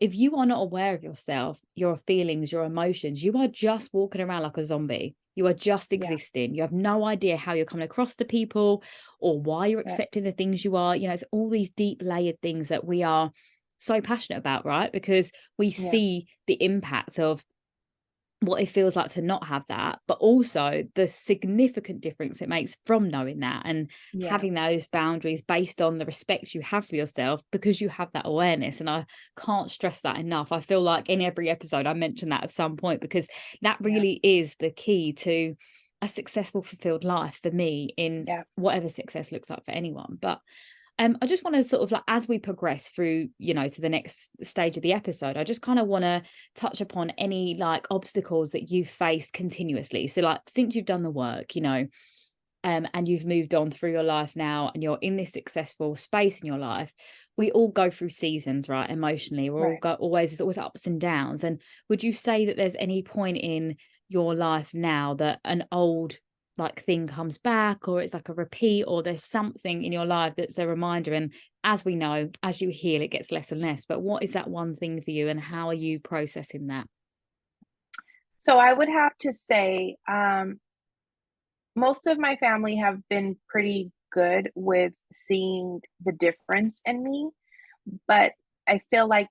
if 0.00 0.14
you 0.14 0.36
are 0.36 0.46
not 0.46 0.62
aware 0.62 0.94
of 0.94 1.02
yourself, 1.02 1.58
your 1.74 1.96
feelings, 2.06 2.52
your 2.52 2.64
emotions, 2.64 3.22
you 3.22 3.36
are 3.38 3.48
just 3.48 3.92
walking 3.92 4.20
around 4.20 4.42
like 4.42 4.56
a 4.56 4.64
zombie. 4.64 5.16
You 5.34 5.46
are 5.46 5.54
just 5.54 5.92
existing. 5.92 6.54
Yeah. 6.54 6.56
You 6.56 6.62
have 6.62 6.72
no 6.72 7.04
idea 7.04 7.36
how 7.36 7.54
you're 7.54 7.64
coming 7.64 7.84
across 7.84 8.16
to 8.16 8.24
people 8.24 8.82
or 9.20 9.40
why 9.40 9.66
you're 9.66 9.80
accepting 9.80 10.24
yeah. 10.24 10.30
the 10.30 10.36
things 10.36 10.64
you 10.64 10.76
are. 10.76 10.94
You 10.94 11.08
know, 11.08 11.14
it's 11.14 11.24
all 11.32 11.50
these 11.50 11.70
deep 11.70 12.02
layered 12.04 12.40
things 12.40 12.68
that 12.68 12.84
we 12.84 13.02
are 13.02 13.32
so 13.78 14.00
passionate 14.00 14.38
about, 14.38 14.66
right? 14.66 14.92
Because 14.92 15.32
we 15.56 15.68
yeah. 15.68 15.90
see 15.90 16.26
the 16.46 16.62
impact 16.62 17.18
of 17.18 17.42
what 18.40 18.60
it 18.60 18.66
feels 18.66 18.94
like 18.94 19.10
to 19.10 19.22
not 19.22 19.46
have 19.46 19.64
that, 19.68 19.98
but 20.06 20.18
also 20.18 20.84
the 20.94 21.08
significant 21.08 22.00
difference 22.00 22.40
it 22.40 22.48
makes 22.48 22.76
from 22.86 23.08
knowing 23.08 23.40
that 23.40 23.62
and 23.64 23.90
yeah. 24.12 24.28
having 24.28 24.54
those 24.54 24.86
boundaries 24.86 25.42
based 25.42 25.82
on 25.82 25.98
the 25.98 26.06
respect 26.06 26.54
you 26.54 26.60
have 26.60 26.86
for 26.86 26.94
yourself 26.94 27.42
because 27.50 27.80
you 27.80 27.88
have 27.88 28.12
that 28.12 28.26
awareness. 28.26 28.78
And 28.78 28.88
I 28.88 29.06
can't 29.36 29.70
stress 29.70 30.00
that 30.02 30.18
enough. 30.18 30.52
I 30.52 30.60
feel 30.60 30.80
like 30.80 31.08
in 31.08 31.20
every 31.20 31.50
episode, 31.50 31.86
I 31.86 31.94
mention 31.94 32.28
that 32.28 32.44
at 32.44 32.50
some 32.50 32.76
point 32.76 33.00
because 33.00 33.26
that 33.62 33.78
really 33.80 34.20
yeah. 34.22 34.42
is 34.42 34.54
the 34.60 34.70
key 34.70 35.14
to 35.14 35.56
a 36.00 36.06
successful, 36.06 36.62
fulfilled 36.62 37.02
life 37.02 37.40
for 37.42 37.50
me 37.50 37.92
in 37.96 38.26
yeah. 38.28 38.42
whatever 38.54 38.88
success 38.88 39.32
looks 39.32 39.50
like 39.50 39.64
for 39.64 39.72
anyone. 39.72 40.16
But 40.20 40.38
um, 40.98 41.16
I 41.22 41.26
just 41.26 41.44
want 41.44 41.56
to 41.56 41.64
sort 41.64 41.82
of 41.82 41.92
like 41.92 42.02
as 42.08 42.26
we 42.26 42.38
progress 42.38 42.88
through, 42.88 43.28
you 43.38 43.54
know, 43.54 43.68
to 43.68 43.80
the 43.80 43.88
next 43.88 44.30
stage 44.42 44.76
of 44.76 44.82
the 44.82 44.92
episode, 44.92 45.36
I 45.36 45.44
just 45.44 45.62
kind 45.62 45.78
of 45.78 45.86
want 45.86 46.02
to 46.02 46.22
touch 46.56 46.80
upon 46.80 47.10
any 47.10 47.56
like 47.58 47.86
obstacles 47.90 48.50
that 48.52 48.70
you've 48.70 48.90
faced 48.90 49.32
continuously. 49.32 50.08
So, 50.08 50.22
like 50.22 50.40
since 50.48 50.74
you've 50.74 50.86
done 50.86 51.04
the 51.04 51.10
work, 51.10 51.54
you 51.54 51.62
know, 51.62 51.86
um, 52.64 52.88
and 52.94 53.06
you've 53.06 53.26
moved 53.26 53.54
on 53.54 53.70
through 53.70 53.92
your 53.92 54.02
life 54.02 54.32
now, 54.34 54.72
and 54.74 54.82
you're 54.82 54.98
in 55.00 55.16
this 55.16 55.32
successful 55.32 55.94
space 55.94 56.40
in 56.40 56.46
your 56.46 56.58
life, 56.58 56.92
we 57.36 57.52
all 57.52 57.68
go 57.68 57.90
through 57.90 58.10
seasons, 58.10 58.68
right? 58.68 58.90
Emotionally, 58.90 59.50
we're 59.50 59.62
right. 59.62 59.72
all 59.74 59.78
go 59.80 59.92
always 60.00 60.30
there's 60.30 60.40
always 60.40 60.58
ups 60.58 60.88
and 60.88 61.00
downs. 61.00 61.44
And 61.44 61.60
would 61.88 62.02
you 62.02 62.12
say 62.12 62.46
that 62.46 62.56
there's 62.56 62.76
any 62.76 63.04
point 63.04 63.36
in 63.36 63.76
your 64.08 64.34
life 64.34 64.70
now 64.74 65.14
that 65.14 65.38
an 65.44 65.64
old 65.70 66.16
like 66.58 66.82
thing 66.82 67.06
comes 67.06 67.38
back 67.38 67.88
or 67.88 68.00
it's 68.00 68.14
like 68.14 68.28
a 68.28 68.34
repeat 68.34 68.84
or 68.84 69.02
there's 69.02 69.24
something 69.24 69.84
in 69.84 69.92
your 69.92 70.06
life 70.06 70.34
that's 70.36 70.58
a 70.58 70.66
reminder. 70.66 71.12
And 71.12 71.32
as 71.64 71.84
we 71.84 71.96
know 71.96 72.30
as 72.42 72.60
you 72.60 72.68
heal 72.68 73.02
it 73.02 73.10
gets 73.10 73.32
less 73.32 73.52
and 73.52 73.60
less. 73.60 73.84
But 73.86 74.02
what 74.02 74.22
is 74.22 74.32
that 74.32 74.48
one 74.48 74.76
thing 74.76 75.02
for 75.02 75.10
you 75.10 75.28
and 75.28 75.40
how 75.40 75.68
are 75.68 75.74
you 75.74 76.00
processing 76.00 76.68
that? 76.68 76.86
So 78.36 78.58
i 78.58 78.72
would 78.72 78.88
have 78.88 79.16
to 79.18 79.32
say 79.32 79.96
um, 80.08 80.60
most 81.74 82.06
of 82.06 82.18
my 82.18 82.36
family 82.36 82.76
have 82.76 83.00
been 83.08 83.36
pretty 83.48 83.90
good 84.12 84.50
with 84.54 84.92
seeing 85.12 85.80
the 86.04 86.12
difference 86.12 86.80
in 86.86 87.04
me 87.04 87.28
but 88.06 88.32
i 88.66 88.80
feel 88.90 89.06
like 89.06 89.28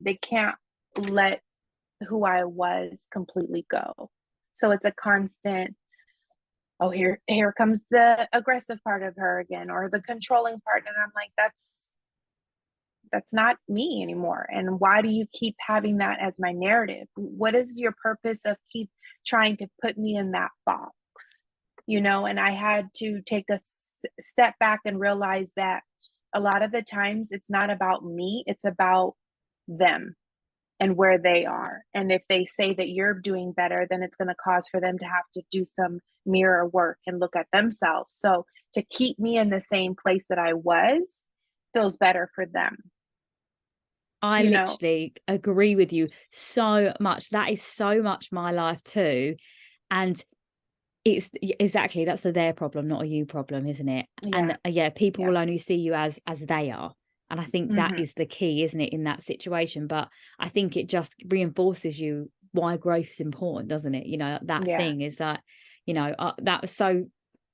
they 0.00 0.14
can't 0.14 0.56
let 0.96 1.42
who 2.08 2.24
i 2.24 2.44
was 2.44 3.08
completely 3.10 3.66
go. 3.70 4.10
So 4.54 4.70
it's 4.70 4.84
a 4.84 4.92
constant 4.92 5.74
oh 6.80 6.90
here 6.90 7.20
here 7.26 7.52
comes 7.52 7.84
the 7.90 8.28
aggressive 8.32 8.78
part 8.84 9.02
of 9.02 9.14
her 9.16 9.40
again 9.40 9.70
or 9.70 9.88
the 9.90 10.00
controlling 10.02 10.60
part 10.60 10.84
and 10.86 10.96
i'm 11.02 11.12
like 11.14 11.30
that's 11.36 11.94
that's 13.12 13.32
not 13.32 13.56
me 13.68 14.00
anymore 14.02 14.46
and 14.52 14.80
why 14.80 15.00
do 15.00 15.08
you 15.08 15.26
keep 15.32 15.54
having 15.60 15.98
that 15.98 16.18
as 16.20 16.40
my 16.40 16.50
narrative? 16.52 17.06
What 17.16 17.54
is 17.54 17.78
your 17.78 17.94
purpose 18.02 18.44
of 18.44 18.56
keep 18.72 18.90
trying 19.24 19.56
to 19.58 19.68
put 19.80 19.96
me 19.96 20.16
in 20.16 20.32
that 20.32 20.50
box? 20.66 20.92
You 21.86 22.00
know 22.00 22.26
and 22.26 22.40
i 22.40 22.50
had 22.50 22.88
to 22.96 23.20
take 23.26 23.44
a 23.50 23.54
s- 23.54 23.94
step 24.20 24.54
back 24.58 24.80
and 24.84 24.98
realize 24.98 25.52
that 25.56 25.82
a 26.34 26.40
lot 26.40 26.62
of 26.62 26.72
the 26.72 26.82
times 26.82 27.30
it's 27.30 27.50
not 27.50 27.70
about 27.70 28.04
me 28.04 28.42
it's 28.46 28.64
about 28.64 29.14
them 29.68 30.16
and 30.80 30.96
where 30.96 31.18
they 31.18 31.44
are 31.44 31.82
and 31.94 32.10
if 32.10 32.22
they 32.28 32.44
say 32.44 32.74
that 32.74 32.88
you're 32.88 33.14
doing 33.14 33.52
better 33.52 33.86
then 33.88 34.02
it's 34.02 34.16
going 34.16 34.28
to 34.28 34.34
cause 34.34 34.68
for 34.68 34.80
them 34.80 34.98
to 34.98 35.06
have 35.06 35.24
to 35.32 35.42
do 35.50 35.64
some 35.64 36.00
mirror 36.26 36.66
work 36.68 36.98
and 37.06 37.20
look 37.20 37.36
at 37.36 37.46
themselves 37.52 38.14
so 38.16 38.44
to 38.72 38.82
keep 38.82 39.18
me 39.18 39.38
in 39.38 39.50
the 39.50 39.60
same 39.60 39.94
place 39.94 40.26
that 40.28 40.38
i 40.38 40.52
was 40.52 41.24
feels 41.74 41.96
better 41.96 42.30
for 42.34 42.46
them 42.46 42.76
I 44.22 44.42
you 44.42 44.50
know? 44.50 44.64
literally 44.64 45.12
agree 45.28 45.76
with 45.76 45.92
you 45.92 46.08
so 46.32 46.94
much. 46.98 47.28
That 47.28 47.50
is 47.50 47.62
so 47.62 48.00
much 48.00 48.32
my 48.32 48.52
life 48.52 48.82
too. 48.82 49.36
And 49.90 50.24
it's 51.04 51.30
exactly 51.42 52.06
that's 52.06 52.24
a 52.24 52.32
their 52.32 52.54
problem, 52.54 52.88
not 52.88 53.02
a 53.02 53.06
you 53.06 53.26
problem, 53.26 53.66
isn't 53.66 53.88
it? 53.88 54.06
And 54.32 54.50
Yeah. 54.50 54.56
uh, 54.64 54.70
yeah, 54.70 54.88
people 54.90 55.24
Yeah. 55.24 55.28
will 55.30 55.38
only 55.38 55.58
see 55.58 55.74
you 55.74 55.92
as 55.92 56.18
as 56.26 56.40
they 56.40 56.70
are. 56.70 56.94
And 57.30 57.40
I 57.40 57.44
think 57.44 57.76
that 57.76 57.94
Mhm. 57.94 57.98
is 57.98 58.14
the 58.14 58.26
key, 58.26 58.62
isn't 58.64 58.80
it, 58.80 58.92
in 58.92 59.04
that 59.04 59.22
situation? 59.22 59.86
But 59.86 60.08
I 60.38 60.48
think 60.48 60.76
it 60.76 60.88
just 60.88 61.14
reinforces 61.28 61.98
you 61.98 62.30
why 62.52 62.76
growth 62.76 63.10
is 63.10 63.20
important, 63.20 63.68
doesn't 63.68 63.94
it? 63.94 64.06
You 64.06 64.18
know, 64.18 64.38
that 64.42 64.64
Yeah. 64.66 64.76
thing 64.76 65.00
is 65.00 65.16
that, 65.16 65.40
you 65.86 65.94
know, 65.94 66.14
uh, 66.18 66.32
that 66.42 66.62
was 66.62 66.70
so 66.70 67.04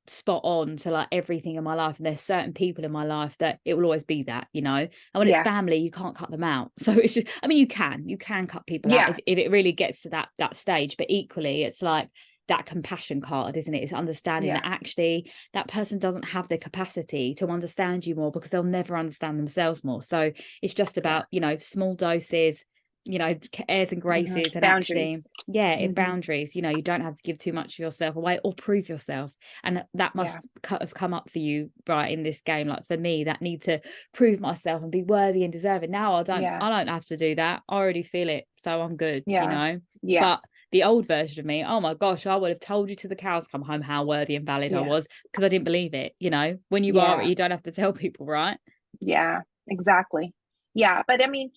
spot 0.07 0.41
on 0.43 0.77
to 0.77 0.91
like 0.91 1.07
everything 1.13 1.55
in 1.55 1.63
my 1.63 1.75
life 1.75 1.99
and 1.99 2.07
there's 2.07 2.21
certain 2.21 2.53
people 2.53 2.85
in 2.85 2.91
my 2.91 3.05
life 3.05 3.37
that 3.39 3.61
it 3.65 3.75
will 3.75 3.85
always 3.85 4.03
be 4.03 4.25
that 4.25 4.49
you 4.53 4.61
know 4.61 4.75
and 4.75 4.91
when 5.15 5.29
it's 5.29 5.41
family 5.41 5.77
you 5.77 5.91
can't 5.91 6.17
cut 6.17 6.31
them 6.33 6.43
out 6.43 6.73
so 6.79 6.91
it's 6.93 7.15
just 7.15 7.29
i 7.45 7.47
mean 7.47 7.59
you 7.59 7.67
can 7.67 8.09
you 8.09 8.19
can 8.19 8.49
cut 8.49 8.67
people 8.67 8.91
out 8.91 9.07
Yeah. 9.07 9.11
if, 9.11 9.19
if 9.27 9.39
it 9.39 9.51
really 9.53 9.71
gets 9.71 10.03
to 10.03 10.09
that 10.11 10.29
that 10.39 10.57
stage 10.57 10.97
but 10.97 11.07
equally 11.09 11.63
it's 11.63 11.81
like 11.81 12.09
that 12.51 12.67
compassion 12.67 13.21
card 13.21 13.57
isn't 13.57 13.75
it? 13.75 13.83
It's 13.83 13.93
understanding 13.93 14.53
that 14.53 14.67
actually 14.67 15.31
that 15.55 15.69
person 15.69 15.99
doesn't 15.99 16.27
have 16.27 16.49
the 16.49 16.59
capacity 16.59 17.35
to 17.37 17.47
understand 17.49 18.05
you 18.07 18.15
more 18.15 18.31
because 18.31 18.51
they'll 18.51 18.63
never 18.63 18.97
understand 18.97 19.39
themselves 19.39 19.83
more. 19.83 20.03
So 20.03 20.33
it's 20.63 20.75
just 20.75 20.99
about 20.99 21.25
you 21.31 21.41
know 21.41 21.57
small 21.59 21.95
doses 21.95 22.65
you 23.07 23.19
know 23.19 23.35
airs 23.67 23.93
and 23.93 24.01
Mhm. 24.03 24.03
graces 24.03 24.55
and 24.55 24.63
actually 24.65 25.17
yeah 25.49 25.73
in 25.73 25.93
Mhm. 25.93 25.95
boundaries. 25.95 26.55
You 26.55 26.61
know 26.61 26.69
you 26.69 26.83
don't 26.83 27.01
have 27.01 27.15
to 27.17 27.23
give 27.23 27.39
too 27.39 27.53
much 27.55 27.75
of 27.77 27.79
yourself 27.79 28.15
away 28.17 28.39
or 28.45 28.53
prove 28.53 28.91
yourself. 28.91 29.33
And 29.65 29.79
that- 29.79 29.89
that 29.95 30.13
Yeah. 30.15 30.23
must 30.23 30.47
have 30.69 30.93
come 30.93 31.15
up 31.15 31.31
for 31.31 31.39
you 31.39 31.71
right 31.89 32.13
in 32.13 32.23
this 32.25 32.43
game. 32.43 32.69
Like 32.69 32.87
for 32.89 32.99
me 32.99 33.25
that 33.25 33.41
need 33.41 33.63
to 33.63 33.81
prove 34.13 34.39
myself 34.39 34.83
and 34.83 34.93
be 34.93 35.03
worthy 35.03 35.45
and 35.45 35.53
deserving 35.53 35.91
now 35.91 36.13
i 36.17 36.23
don't 36.23 36.43
Yeah. 36.43 36.59
i 36.61 36.69
don't 36.69 36.89
have 36.89 37.07
to 37.07 37.17
do 37.17 37.35
that. 37.37 37.63
I 37.69 37.75
already 37.77 38.03
feel 38.03 38.29
it 38.29 38.45
so 38.57 38.83
i'm 38.83 38.97
good 38.97 39.23
you 39.45 39.49
know? 39.49 39.81
Yeah. 40.03 40.21
but 40.21 40.41
the 40.73 40.85
old 40.85 41.07
version 41.07 41.41
of 41.41 41.47
me 41.47 41.65
oh 41.65 41.81
my 41.81 41.95
gosh 41.95 42.27
i 42.27 42.37
would 42.37 42.51
have 42.51 42.61
told 42.61 42.89
you 42.91 42.97
to 42.97 43.09
the 43.09 43.17
cows 43.17 43.47
come 43.47 43.63
home 43.63 43.81
how 43.83 44.05
worthy 44.05 44.37
and 44.37 44.47
valid 44.47 44.73
i 44.73 44.81
was 44.81 45.07
because 45.25 45.45
i 45.45 45.49
didn't 45.49 45.65
believe 45.65 45.95
it 45.95 46.15
you 46.19 46.31
know 46.31 46.59
when 46.69 46.85
you 46.85 46.99
are 47.01 47.23
you 47.23 47.35
don't 47.35 47.51
have 47.51 47.63
to 47.63 47.73
tell 47.73 47.93
people 47.93 48.27
right 48.27 48.59
Yeah. 49.01 49.43
Exactly. 49.69 50.35
Yeah. 50.75 51.03
But 51.07 51.23
I 51.23 51.29
mean, 51.29 51.51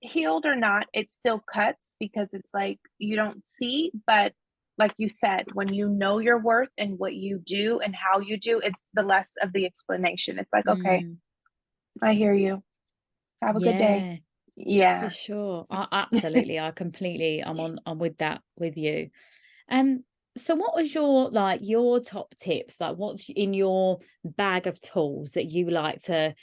healed 0.00 0.44
or 0.44 0.56
not, 0.56 0.86
it 0.92 1.10
still 1.10 1.40
cuts 1.40 1.96
because 1.98 2.34
it's 2.34 2.52
like 2.52 2.78
you 2.98 3.16
don't 3.16 3.46
see, 3.46 3.92
but 4.06 4.34
like 4.76 4.92
you 4.98 5.08
said, 5.08 5.46
when 5.54 5.72
you 5.72 5.88
know 5.88 6.18
your 6.18 6.38
worth 6.40 6.68
and 6.76 6.98
what 6.98 7.14
you 7.14 7.40
do 7.44 7.80
and 7.80 7.94
how 7.94 8.20
you 8.20 8.36
do, 8.36 8.60
it's 8.60 8.84
the 8.92 9.02
less 9.02 9.32
of 9.42 9.52
the 9.52 9.64
explanation. 9.64 10.38
It's 10.38 10.52
like, 10.52 10.66
okay, 10.68 11.04
Mm, 11.04 11.16
I 12.02 12.14
hear 12.14 12.34
you. 12.34 12.62
Have 13.40 13.56
a 13.56 13.60
good 13.60 13.78
day. 13.78 14.22
Yeah. 14.56 15.08
For 15.08 15.14
sure. 15.14 15.66
I, 15.70 15.86
absolutely 15.92 16.58
i 16.58 16.70
completely 16.70 17.42
i'm 17.42 17.58
on 17.60 17.78
i'm 17.86 17.98
with 17.98 18.18
that 18.18 18.40
with 18.56 18.76
you. 18.76 19.10
Um 19.68 20.04
so 20.36 20.56
what 20.56 20.74
was 20.74 20.92
your 20.92 21.30
like 21.30 21.60
your 21.62 22.00
top 22.00 22.34
tips? 22.38 22.80
Like 22.80 22.96
what's 22.96 23.28
in 23.28 23.54
your 23.54 24.00
bag 24.24 24.66
of 24.66 24.80
tools 24.80 25.32
that 25.32 25.46
you 25.46 25.70
like 25.70 26.02
to 26.02 26.34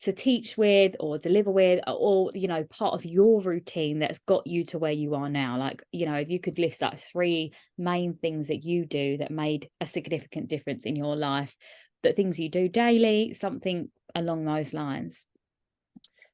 to 0.00 0.12
teach 0.12 0.58
with 0.58 0.96
or 1.00 1.18
deliver 1.18 1.50
with 1.50 1.80
or- 1.86 2.30
you 2.34 2.48
know 2.48 2.64
part 2.64 2.94
of 2.94 3.04
your 3.04 3.40
routine 3.40 4.00
that's 4.00 4.18
got 4.18 4.46
you 4.46 4.64
to 4.66 4.78
where 4.78 4.92
you 4.92 5.14
are 5.14 5.28
now? 5.28 5.58
Like 5.58 5.82
you 5.92 6.06
know 6.06 6.16
if 6.16 6.30
you 6.30 6.40
could 6.40 6.58
list 6.58 6.82
like 6.82 6.98
three 6.98 7.52
main 7.78 8.14
things 8.14 8.48
that 8.48 8.64
you 8.64 8.86
do 8.86 9.18
that 9.18 9.30
made 9.30 9.70
a 9.80 9.86
significant 9.86 10.48
difference 10.48 10.84
in 10.84 10.96
your 10.96 11.16
life 11.16 11.56
that 12.02 12.16
things 12.16 12.38
you 12.38 12.50
do 12.50 12.68
daily 12.68 13.32
something 13.32 13.90
along 14.14 14.44
those 14.44 14.74
lines 14.74 15.26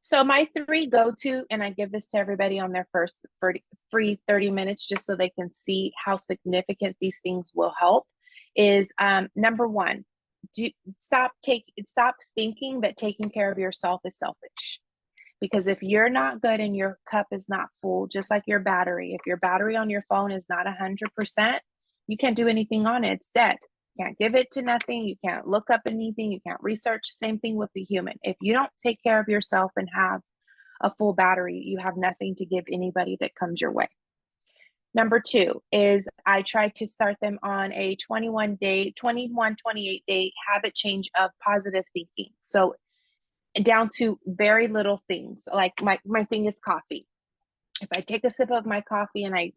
So 0.03 0.25
my 0.25 0.49
three 0.57 0.87
go-to, 0.87 1.45
and 1.51 1.63
I 1.63 1.71
give 1.71 1.93
this 1.93 2.09
to 2.09 2.19
everybody 2.19 2.59
on 2.59 2.73
their 2.73 2.89
first 2.93 3.19
30, 3.43 3.63
free 3.91 4.21
30 4.27 4.51
minutes 4.51 4.87
just 4.87 5.05
so 5.05 5.15
they 5.15 5.31
can 5.31 5.53
see 5.53 5.93
how 6.03 6.17
significant 6.17 6.97
these 7.01 7.21
things 7.23 7.51
will 7.55 7.75
help 7.79 8.07
is 8.57 8.93
um, 8.99 9.29
number 9.37 9.69
one, 9.69 10.05
do 10.55 10.71
stop 10.99 11.33
take 11.43 11.65
stop 11.87 12.17
thinking 12.35 12.81
that 12.81 12.97
taking 12.97 13.31
care 13.31 13.53
of 13.53 13.59
yourself 13.59 14.01
is 14.05 14.19
selfish. 14.19 14.81
Because 15.41 15.69
if 15.69 15.83
you're 15.83 16.11
not 16.11 16.43
good 16.43 16.61
and 16.61 16.77
your 16.77 16.99
cup 17.11 17.27
is 17.31 17.49
not 17.49 17.69
full, 17.81 18.07
just 18.07 18.31
like 18.31 18.43
your 18.47 18.59
battery, 18.59 19.15
if 19.15 19.21
your 19.27 19.39
battery 19.39 19.77
on 19.77 19.89
your 19.89 20.05
phone 20.09 20.33
is 20.33 20.47
not 20.51 20.67
100%, 20.67 21.59
you 22.09 22.17
can't 22.19 22.37
do 22.37 22.47
anything 22.47 22.87
on 22.87 23.05
it. 23.05 23.13
It's 23.13 23.31
dead. 23.35 23.57
Can't 23.99 24.19
give 24.19 24.35
it 24.35 24.53
to 24.53 24.63
nothing. 24.63 25.05
You 25.05 25.17
can't 25.25 25.47
look 25.47 25.71
up 25.71 25.83
anything. 25.87 26.33
You 26.33 26.41
can't 26.47 26.63
research. 26.63 27.03
Same 27.05 27.39
thing 27.39 27.57
with 27.57 27.71
the 27.75 27.83
human. 27.83 28.19
If 28.23 28.37
you 28.41 28.53
don't 28.53 28.71
take 28.83 29.03
care 29.03 29.21
of 29.21 29.29
yourself 29.29 29.73
and 29.77 29.89
have 29.93 30.21
a 30.81 30.93
full 30.95 31.13
battery, 31.13 31.63
you 31.65 31.79
have 31.79 31.97
nothing 31.97 32.35
to 32.37 32.47
give 32.47 32.65
anybody 32.73 33.19
that 33.21 33.35
comes 33.35 33.61
your 33.61 33.73
way. 33.73 33.89
Number 34.93 35.21
two 35.21 35.63
is 35.71 36.09
I 36.27 36.43
try 36.43 36.69
to 36.77 36.87
start 36.87 37.17
them 37.21 37.39
on 37.43 37.73
a 37.73 37.97
21 37.97 38.57
day, 38.57 38.93
21, 38.93 39.57
28 39.57 40.05
day 40.07 40.33
habit 40.49 40.75
change 40.75 41.11
of 41.19 41.31
positive 41.45 41.85
thinking. 41.93 42.33
So 42.43 42.75
down 43.55 43.89
to 43.99 44.19
very 44.27 44.67
little 44.69 45.01
things. 45.07 45.49
Like 45.53 45.75
my, 45.81 45.99
my 46.05 46.25
thing 46.25 46.47
is 46.47 46.59
coffee. 46.65 47.07
If 47.81 47.89
I 47.95 48.01
take 48.01 48.25
a 48.25 48.31
sip 48.31 48.51
of 48.51 48.67
my 48.67 48.81
coffee 48.81 49.25
and 49.25 49.35
I 49.35 49.53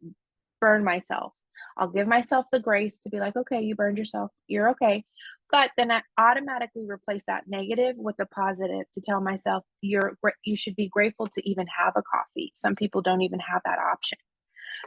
burn 0.62 0.84
myself, 0.84 1.34
I'll 1.78 1.90
give 1.90 2.08
myself 2.08 2.46
the 2.52 2.60
grace 2.60 3.00
to 3.00 3.10
be 3.10 3.20
like, 3.20 3.36
okay, 3.36 3.62
you 3.62 3.76
burned 3.76 3.98
yourself. 3.98 4.32
You're 4.48 4.70
okay. 4.72 5.04
But 5.52 5.72
then 5.78 5.92
I 5.92 6.02
automatically 6.18 6.86
replace 6.88 7.24
that 7.28 7.44
negative 7.48 7.96
with 7.98 8.16
a 8.20 8.26
positive 8.26 8.86
to 8.94 9.02
tell 9.02 9.22
myself 9.22 9.64
you're 9.82 10.18
you 10.44 10.56
should 10.56 10.76
be 10.76 10.90
grateful 10.90 11.28
to 11.28 11.50
even 11.50 11.68
have 11.78 11.94
a 11.96 12.02
coffee. 12.02 12.52
Some 12.56 12.76
people 12.76 13.02
don't 13.02 13.22
even 13.22 13.40
have 13.40 13.62
that 13.66 13.78
option. 13.78 14.18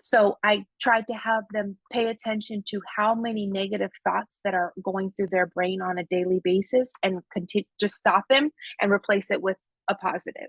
So 0.03 0.37
I 0.43 0.65
tried 0.81 1.07
to 1.09 1.15
have 1.15 1.45
them 1.53 1.79
pay 1.93 2.07
attention 2.07 2.63
to 2.69 2.81
how 2.97 3.15
many 3.15 3.47
negative 3.47 3.91
thoughts 4.05 4.41
that 4.45 4.55
are 4.55 4.73
going 4.83 5.13
through 5.13 5.29
their 5.31 5.47
brain 5.47 5.81
on 5.81 5.99
a 5.99 6.05
daily 6.05 6.41
basis 6.43 6.93
and 7.03 7.21
continue 7.33 7.65
just 7.81 7.95
stop 7.95 8.25
them 8.29 8.51
and 8.81 8.93
replace 8.93 9.31
it 9.31 9.43
with 9.43 9.57
a 9.89 9.95
positive. 9.95 10.49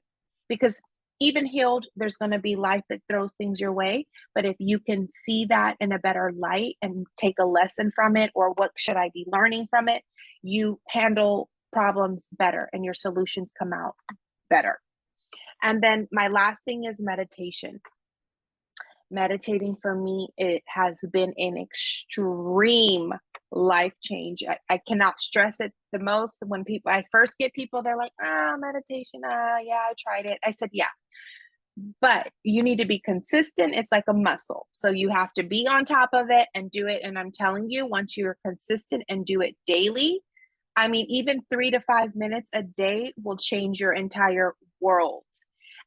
Because 0.49 0.81
even 1.19 1.45
healed, 1.45 1.87
there's 1.95 2.17
going 2.17 2.31
to 2.31 2.39
be 2.39 2.55
life 2.55 2.83
that 2.89 3.01
throws 3.09 3.33
things 3.33 3.59
your 3.59 3.73
way. 3.73 4.05
But 4.35 4.45
if 4.45 4.55
you 4.59 4.79
can 4.79 5.09
see 5.09 5.45
that 5.45 5.75
in 5.79 5.91
a 5.91 5.99
better 5.99 6.31
light 6.37 6.75
and 6.81 7.05
take 7.17 7.35
a 7.39 7.45
lesson 7.45 7.91
from 7.95 8.15
it, 8.15 8.31
or 8.35 8.51
what 8.51 8.71
should 8.77 8.97
I 8.97 9.09
be 9.13 9.25
learning 9.31 9.67
from 9.69 9.89
it, 9.89 10.03
you 10.43 10.79
handle 10.87 11.49
problems 11.73 12.29
better 12.31 12.69
and 12.71 12.85
your 12.85 12.93
solutions 12.93 13.51
come 13.57 13.73
out 13.73 13.95
better. 14.49 14.79
And 15.63 15.81
then 15.81 16.07
my 16.11 16.27
last 16.27 16.63
thing 16.63 16.85
is 16.85 17.01
meditation 17.01 17.81
meditating 19.09 19.77
for 19.81 19.95
me 19.95 20.29
it 20.37 20.61
has 20.67 20.97
been 21.11 21.33
an 21.37 21.57
extreme 21.57 23.13
life 23.51 23.93
change 24.01 24.43
I, 24.47 24.57
I 24.69 24.81
cannot 24.85 25.21
stress 25.21 25.61
it 25.61 25.71
the 25.93 25.99
most 25.99 26.39
when 26.45 26.65
people 26.65 26.91
i 26.91 27.05
first 27.11 27.37
get 27.37 27.53
people 27.53 27.81
they're 27.81 27.97
like 27.97 28.11
ah 28.21 28.55
meditation 28.57 29.21
ah 29.25 29.59
yeah 29.63 29.79
i 29.89 29.93
tried 29.97 30.25
it 30.25 30.39
i 30.43 30.51
said 30.51 30.69
yeah 30.73 30.87
but 32.01 32.29
you 32.43 32.63
need 32.63 32.77
to 32.77 32.85
be 32.85 32.99
consistent 32.99 33.75
it's 33.75 33.91
like 33.91 34.03
a 34.07 34.13
muscle 34.13 34.67
so 34.71 34.89
you 34.89 35.09
have 35.09 35.31
to 35.33 35.43
be 35.43 35.67
on 35.67 35.85
top 35.85 36.09
of 36.13 36.27
it 36.29 36.47
and 36.53 36.71
do 36.71 36.87
it 36.87 37.01
and 37.03 37.17
i'm 37.17 37.31
telling 37.31 37.69
you 37.69 37.85
once 37.85 38.17
you're 38.17 38.37
consistent 38.45 39.03
and 39.09 39.25
do 39.25 39.41
it 39.41 39.55
daily 39.65 40.21
i 40.75 40.87
mean 40.87 41.05
even 41.09 41.41
three 41.49 41.71
to 41.71 41.79
five 41.81 42.15
minutes 42.15 42.49
a 42.53 42.63
day 42.63 43.13
will 43.23 43.37
change 43.37 43.79
your 43.79 43.93
entire 43.93 44.53
world 44.81 45.23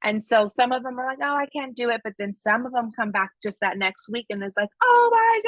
and 0.02 0.24
so 0.24 0.48
some 0.48 0.72
of 0.72 0.82
them 0.82 0.98
are 0.98 1.06
like, 1.06 1.18
oh, 1.22 1.36
I 1.36 1.46
can't 1.46 1.76
do 1.76 1.90
it. 1.90 2.00
But 2.02 2.14
then 2.18 2.34
some 2.34 2.64
of 2.64 2.72
them 2.72 2.92
come 2.96 3.10
back 3.10 3.30
just 3.42 3.58
that 3.60 3.76
next 3.76 4.08
week 4.10 4.26
and 4.30 4.42
it's 4.42 4.56
like, 4.56 4.70
oh 4.82 5.08
my 5.12 5.40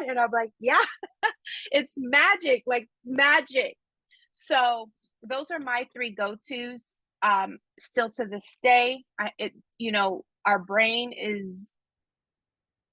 God. 0.00 0.10
And 0.10 0.18
I'm 0.18 0.30
like, 0.32 0.50
yeah, 0.60 0.82
it's 1.70 1.94
magic, 1.98 2.62
like 2.66 2.88
magic. 3.04 3.76
So 4.32 4.88
those 5.22 5.50
are 5.50 5.58
my 5.58 5.86
three 5.94 6.10
go-tos. 6.10 6.94
Um, 7.22 7.58
still 7.78 8.10
to 8.10 8.26
this 8.26 8.56
day, 8.62 9.04
I, 9.18 9.30
it, 9.38 9.52
you 9.78 9.92
know, 9.92 10.24
our 10.46 10.58
brain 10.58 11.12
is 11.12 11.74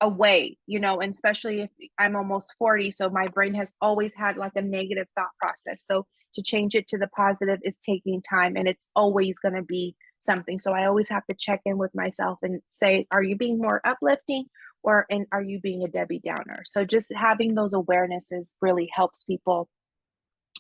away, 0.02 0.58
you 0.68 0.80
know, 0.80 1.00
and 1.00 1.14
especially 1.14 1.62
if 1.62 1.70
I'm 1.98 2.16
almost 2.16 2.56
40, 2.58 2.92
so 2.92 3.10
my 3.10 3.28
brain 3.28 3.54
has 3.54 3.74
always 3.82 4.14
had 4.16 4.38
like 4.38 4.54
a 4.56 4.62
negative 4.62 5.08
thought 5.16 5.30
process. 5.40 5.86
So 5.86 6.06
to 6.34 6.44
change 6.44 6.76
it 6.76 6.88
to 6.90 6.98
the 6.98 7.08
positive 7.08 7.60
is 7.64 7.78
taking 7.78 8.22
time 8.30 8.56
and 8.56 8.68
it's 8.68 8.90
always 8.96 9.40
going 9.40 9.56
to 9.56 9.64
be 9.64 9.96
something. 10.20 10.60
So 10.60 10.74
I 10.74 10.86
always 10.86 11.10
have 11.10 11.26
to 11.28 11.36
check 11.38 11.62
in 11.66 11.78
with 11.78 11.92
myself 11.96 12.40
and 12.42 12.62
say, 12.74 13.08
are 13.12 13.24
you 13.24 13.38
being 13.38 13.58
more 13.58 13.82
uplifting 13.86 14.46
or 14.84 15.06
and 15.10 15.26
are 15.32 15.42
you 15.42 15.60
being 15.60 15.84
a 15.84 15.88
Debbie 15.88 16.22
Downer? 16.24 16.64
So 16.66 16.84
just 16.84 17.12
having 17.16 17.56
those 17.56 17.74
awarenesses 17.74 18.56
really 18.62 18.90
helps 18.94 19.24
people 19.24 19.70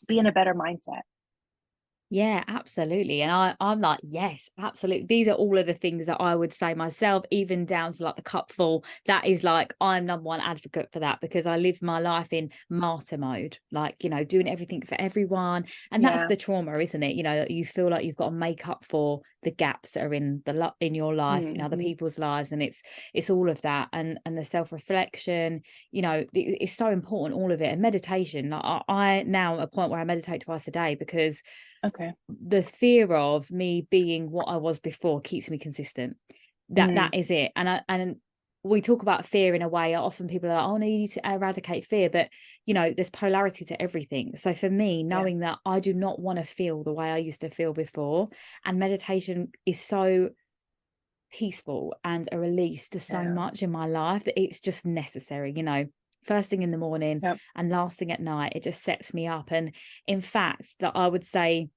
be 0.07 0.17
in 0.17 0.25
a 0.25 0.31
better 0.31 0.53
mindset. 0.53 1.01
Yeah, 2.11 2.43
absolutely. 2.47 3.23
And 3.23 3.31
I, 3.31 3.55
I'm 3.59 3.81
like, 3.81 3.99
yes, 4.03 4.49
absolutely. 4.59 5.07
These 5.07 5.27
are 5.27 5.33
all 5.33 5.57
of 5.57 5.65
the 5.65 5.73
things 5.73 6.05
that 6.05 6.21
I 6.21 6.35
would 6.35 6.53
say 6.53 6.75
myself, 6.75 7.25
even 7.31 7.65
down 7.65 7.93
to 7.93 8.03
like 8.03 8.15
the 8.15 8.21
cupful. 8.21 8.85
That 9.07 9.25
is 9.25 9.43
like, 9.43 9.73
I'm 9.81 10.05
number 10.05 10.23
one 10.23 10.39
advocate 10.39 10.89
for 10.93 10.99
that 10.99 11.19
because 11.19 11.47
I 11.47 11.57
live 11.57 11.81
my 11.81 11.99
life 11.99 12.31
in 12.31 12.51
martyr 12.69 13.17
mode, 13.17 13.57
like, 13.71 14.03
you 14.03 14.11
know, 14.11 14.23
doing 14.23 14.47
everything 14.47 14.83
for 14.83 14.95
everyone. 15.01 15.65
And 15.91 16.05
that's 16.05 16.25
Yeah. 16.25 16.27
the 16.27 16.37
trauma, 16.37 16.77
isn't 16.77 17.01
it? 17.03 17.15
You 17.15 17.23
know, 17.23 17.45
you 17.49 17.65
feel 17.65 17.89
like 17.89 18.05
you've 18.05 18.15
got 18.15 18.29
to 18.29 18.35
make 18.35 18.67
up 18.67 18.85
for 18.85 19.21
the 19.41 19.51
gaps 19.51 19.91
that 19.91 20.03
are 20.03 20.13
in 20.13 20.43
the 20.45 20.53
lo- 20.53 20.73
in 20.79 20.93
your 20.93 21.15
life, 21.15 21.49
in 21.55 21.61
other 21.61 21.77
Mhm. 21.77 21.77
people's 21.77 22.19
lives. 22.19 22.51
And 22.51 22.61
it's 22.61 22.81
it's 23.15 23.29
all 23.31 23.49
of 23.49 23.61
that 23.61 23.89
and 23.93 24.19
and 24.25 24.37
the 24.37 24.45
self-reflection, 24.45 25.61
you 25.91 26.01
know, 26.03 26.13
it- 26.13 26.29
it's 26.33 26.73
so 26.73 26.87
important, 26.89 27.39
all 27.39 27.51
of 27.51 27.61
it. 27.61 27.67
And 27.71 27.81
meditation. 27.81 28.51
Like 28.51 28.63
I, 28.63 28.81
I 28.87 29.23
now 29.23 29.57
at 29.57 29.63
a 29.63 29.67
point 29.67 29.89
where 29.89 29.99
I 29.99 30.03
meditate 30.03 30.41
twice 30.41 30.67
a 30.67 30.71
day 30.71 30.93
because 30.95 31.41
Okay. 31.85 32.15
the 32.27 32.63
fear 32.63 33.13
of 33.13 33.51
me 33.51 33.87
being 33.91 34.31
what 34.31 34.47
I 34.47 34.57
was 34.57 34.79
before 34.79 35.21
keeps 35.21 35.49
me 35.49 35.57
consistent. 35.59 36.17
That 36.69 36.91
Mm. 36.91 36.95
that 36.95 37.13
is 37.13 37.29
it. 37.31 37.51
And 37.55 37.69
I 37.69 37.83
and 37.87 38.17
we 38.63 38.81
talk 38.81 39.03
about 39.03 39.27
fear 39.27 39.53
in 39.53 39.61
a 39.61 39.69
way. 39.69 39.93
Often 39.93 40.27
people 40.27 40.49
are 40.49 40.55
like, 40.55 40.65
"Oh 40.67 40.77
no, 40.77 40.87
you 40.87 40.97
need 40.97 41.11
to 41.11 41.21
eradicate 41.27 41.85
fear," 41.85 42.09
but 42.09 42.29
you 42.65 42.73
know, 42.73 42.91
there's 42.91 43.11
polarity 43.11 43.65
to 43.65 43.79
everything. 43.81 44.35
So 44.37 44.53
for 44.55 44.69
me, 44.69 45.03
Yeah. 45.11 45.25
knowing 45.25 45.39
that 45.39 45.59
I 45.65 45.79
do 45.79 45.93
not 45.93 46.19
want 46.19 46.39
to 46.39 46.45
feel 46.45 46.83
the 46.83 46.93
way 46.93 47.11
I 47.11 47.17
used 47.17 47.41
to 47.41 47.49
feel 47.51 47.73
before, 47.73 48.29
and 48.65 48.79
meditation 48.79 49.51
is 49.67 49.79
so 49.79 50.31
peaceful 51.31 51.95
and 52.03 52.29
a 52.31 52.39
release 52.39 52.89
to 52.89 52.99
so 52.99 53.23
Yeah. 53.23 53.27
much 53.27 53.61
in 53.63 53.71
my 53.71 53.85
life 53.85 54.23
that 54.25 54.39
it's 54.39 54.59
just 54.59 54.85
necessary. 54.85 55.53
You 55.55 55.63
know, 55.63 55.85
first 56.25 56.49
thing 56.49 56.63
in 56.63 56.71
the 56.71 56.77
morning 56.77 57.19
Yep. 57.23 57.37
and 57.55 57.69
last 57.69 57.97
thing 57.97 58.11
at 58.11 58.19
night, 58.19 58.53
it 58.55 58.63
just 58.63 58.83
sets 58.83 59.13
me 59.13 59.27
up. 59.27 59.51
And 59.51 59.73
in 60.07 60.21
fact, 60.21 60.79
that 60.79 60.93
I 60.95 61.07
would 61.07 61.23
say 61.23 61.69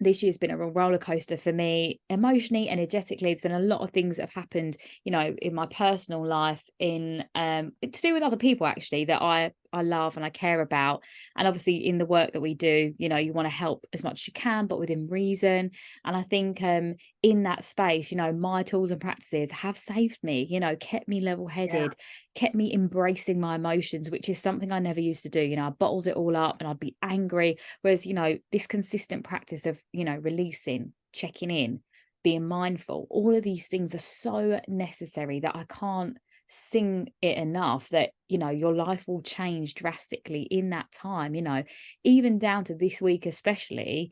this 0.00 0.22
year's 0.22 0.38
been 0.38 0.50
a 0.50 0.56
real 0.56 0.70
roller 0.70 0.98
coaster 0.98 1.36
for 1.36 1.52
me 1.52 2.00
emotionally 2.08 2.68
energetically 2.70 3.30
it's 3.30 3.42
been 3.42 3.52
a 3.52 3.58
lot 3.60 3.82
of 3.82 3.90
things 3.90 4.16
that 4.16 4.22
have 4.22 4.32
happened 4.34 4.76
you 5.04 5.12
know 5.12 5.36
in 5.42 5.54
my 5.54 5.66
personal 5.66 6.26
life 6.26 6.62
in 6.78 7.22
um 7.34 7.70
to 7.82 8.00
do 8.00 8.14
with 8.14 8.22
other 8.22 8.38
people 8.38 8.66
actually 8.66 9.04
that 9.04 9.20
i 9.20 9.52
i 9.72 9.82
love 9.82 10.16
and 10.16 10.24
i 10.24 10.30
care 10.30 10.60
about 10.60 11.02
and 11.36 11.46
obviously 11.46 11.76
in 11.76 11.98
the 11.98 12.06
work 12.06 12.32
that 12.32 12.40
we 12.40 12.54
do 12.54 12.94
you 12.98 13.08
know 13.08 13.16
you 13.16 13.32
want 13.32 13.46
to 13.46 13.50
help 13.50 13.84
as 13.92 14.04
much 14.04 14.22
as 14.22 14.26
you 14.28 14.32
can 14.32 14.66
but 14.66 14.78
within 14.78 15.08
reason 15.08 15.70
and 16.04 16.16
i 16.16 16.22
think 16.22 16.62
um 16.62 16.94
in 17.22 17.44
that 17.44 17.64
space 17.64 18.10
you 18.10 18.16
know 18.16 18.32
my 18.32 18.62
tools 18.62 18.90
and 18.90 19.00
practices 19.00 19.50
have 19.50 19.78
saved 19.78 20.18
me 20.22 20.46
you 20.48 20.60
know 20.60 20.76
kept 20.76 21.08
me 21.08 21.20
level 21.20 21.46
headed 21.46 21.94
kept 22.34 22.54
me 22.54 22.72
embracing 22.72 23.40
my 23.40 23.54
emotions 23.54 24.10
which 24.10 24.28
is 24.28 24.38
something 24.38 24.72
i 24.72 24.78
never 24.78 25.00
used 25.00 25.22
to 25.22 25.28
do 25.28 25.40
you 25.40 25.56
know 25.56 25.66
i 25.66 25.70
bottled 25.70 26.06
it 26.06 26.16
all 26.16 26.36
up 26.36 26.56
and 26.60 26.68
i'd 26.68 26.80
be 26.80 26.96
angry 27.02 27.56
Whereas, 27.82 28.06
you 28.06 28.14
know, 28.14 28.38
this 28.52 28.66
consistent 28.66 29.24
practice 29.24 29.66
of, 29.66 29.80
you 29.92 30.04
know, 30.04 30.16
releasing, 30.16 30.92
checking 31.12 31.50
in, 31.50 31.80
being 32.22 32.46
mindful, 32.46 33.06
all 33.10 33.34
of 33.34 33.42
these 33.42 33.68
things 33.68 33.94
are 33.94 33.98
so 33.98 34.60
necessary 34.68 35.40
that 35.40 35.56
I 35.56 35.64
can't 35.64 36.18
sing 36.50 37.08
it 37.22 37.38
enough 37.38 37.88
that, 37.90 38.10
you 38.28 38.36
know, 38.36 38.50
your 38.50 38.74
life 38.74 39.06
will 39.06 39.22
change 39.22 39.74
drastically 39.74 40.42
in 40.42 40.70
that 40.70 40.90
time, 40.92 41.34
you 41.34 41.42
know, 41.42 41.62
even 42.04 42.38
down 42.38 42.64
to 42.64 42.74
this 42.74 43.00
week, 43.00 43.24
especially. 43.24 44.10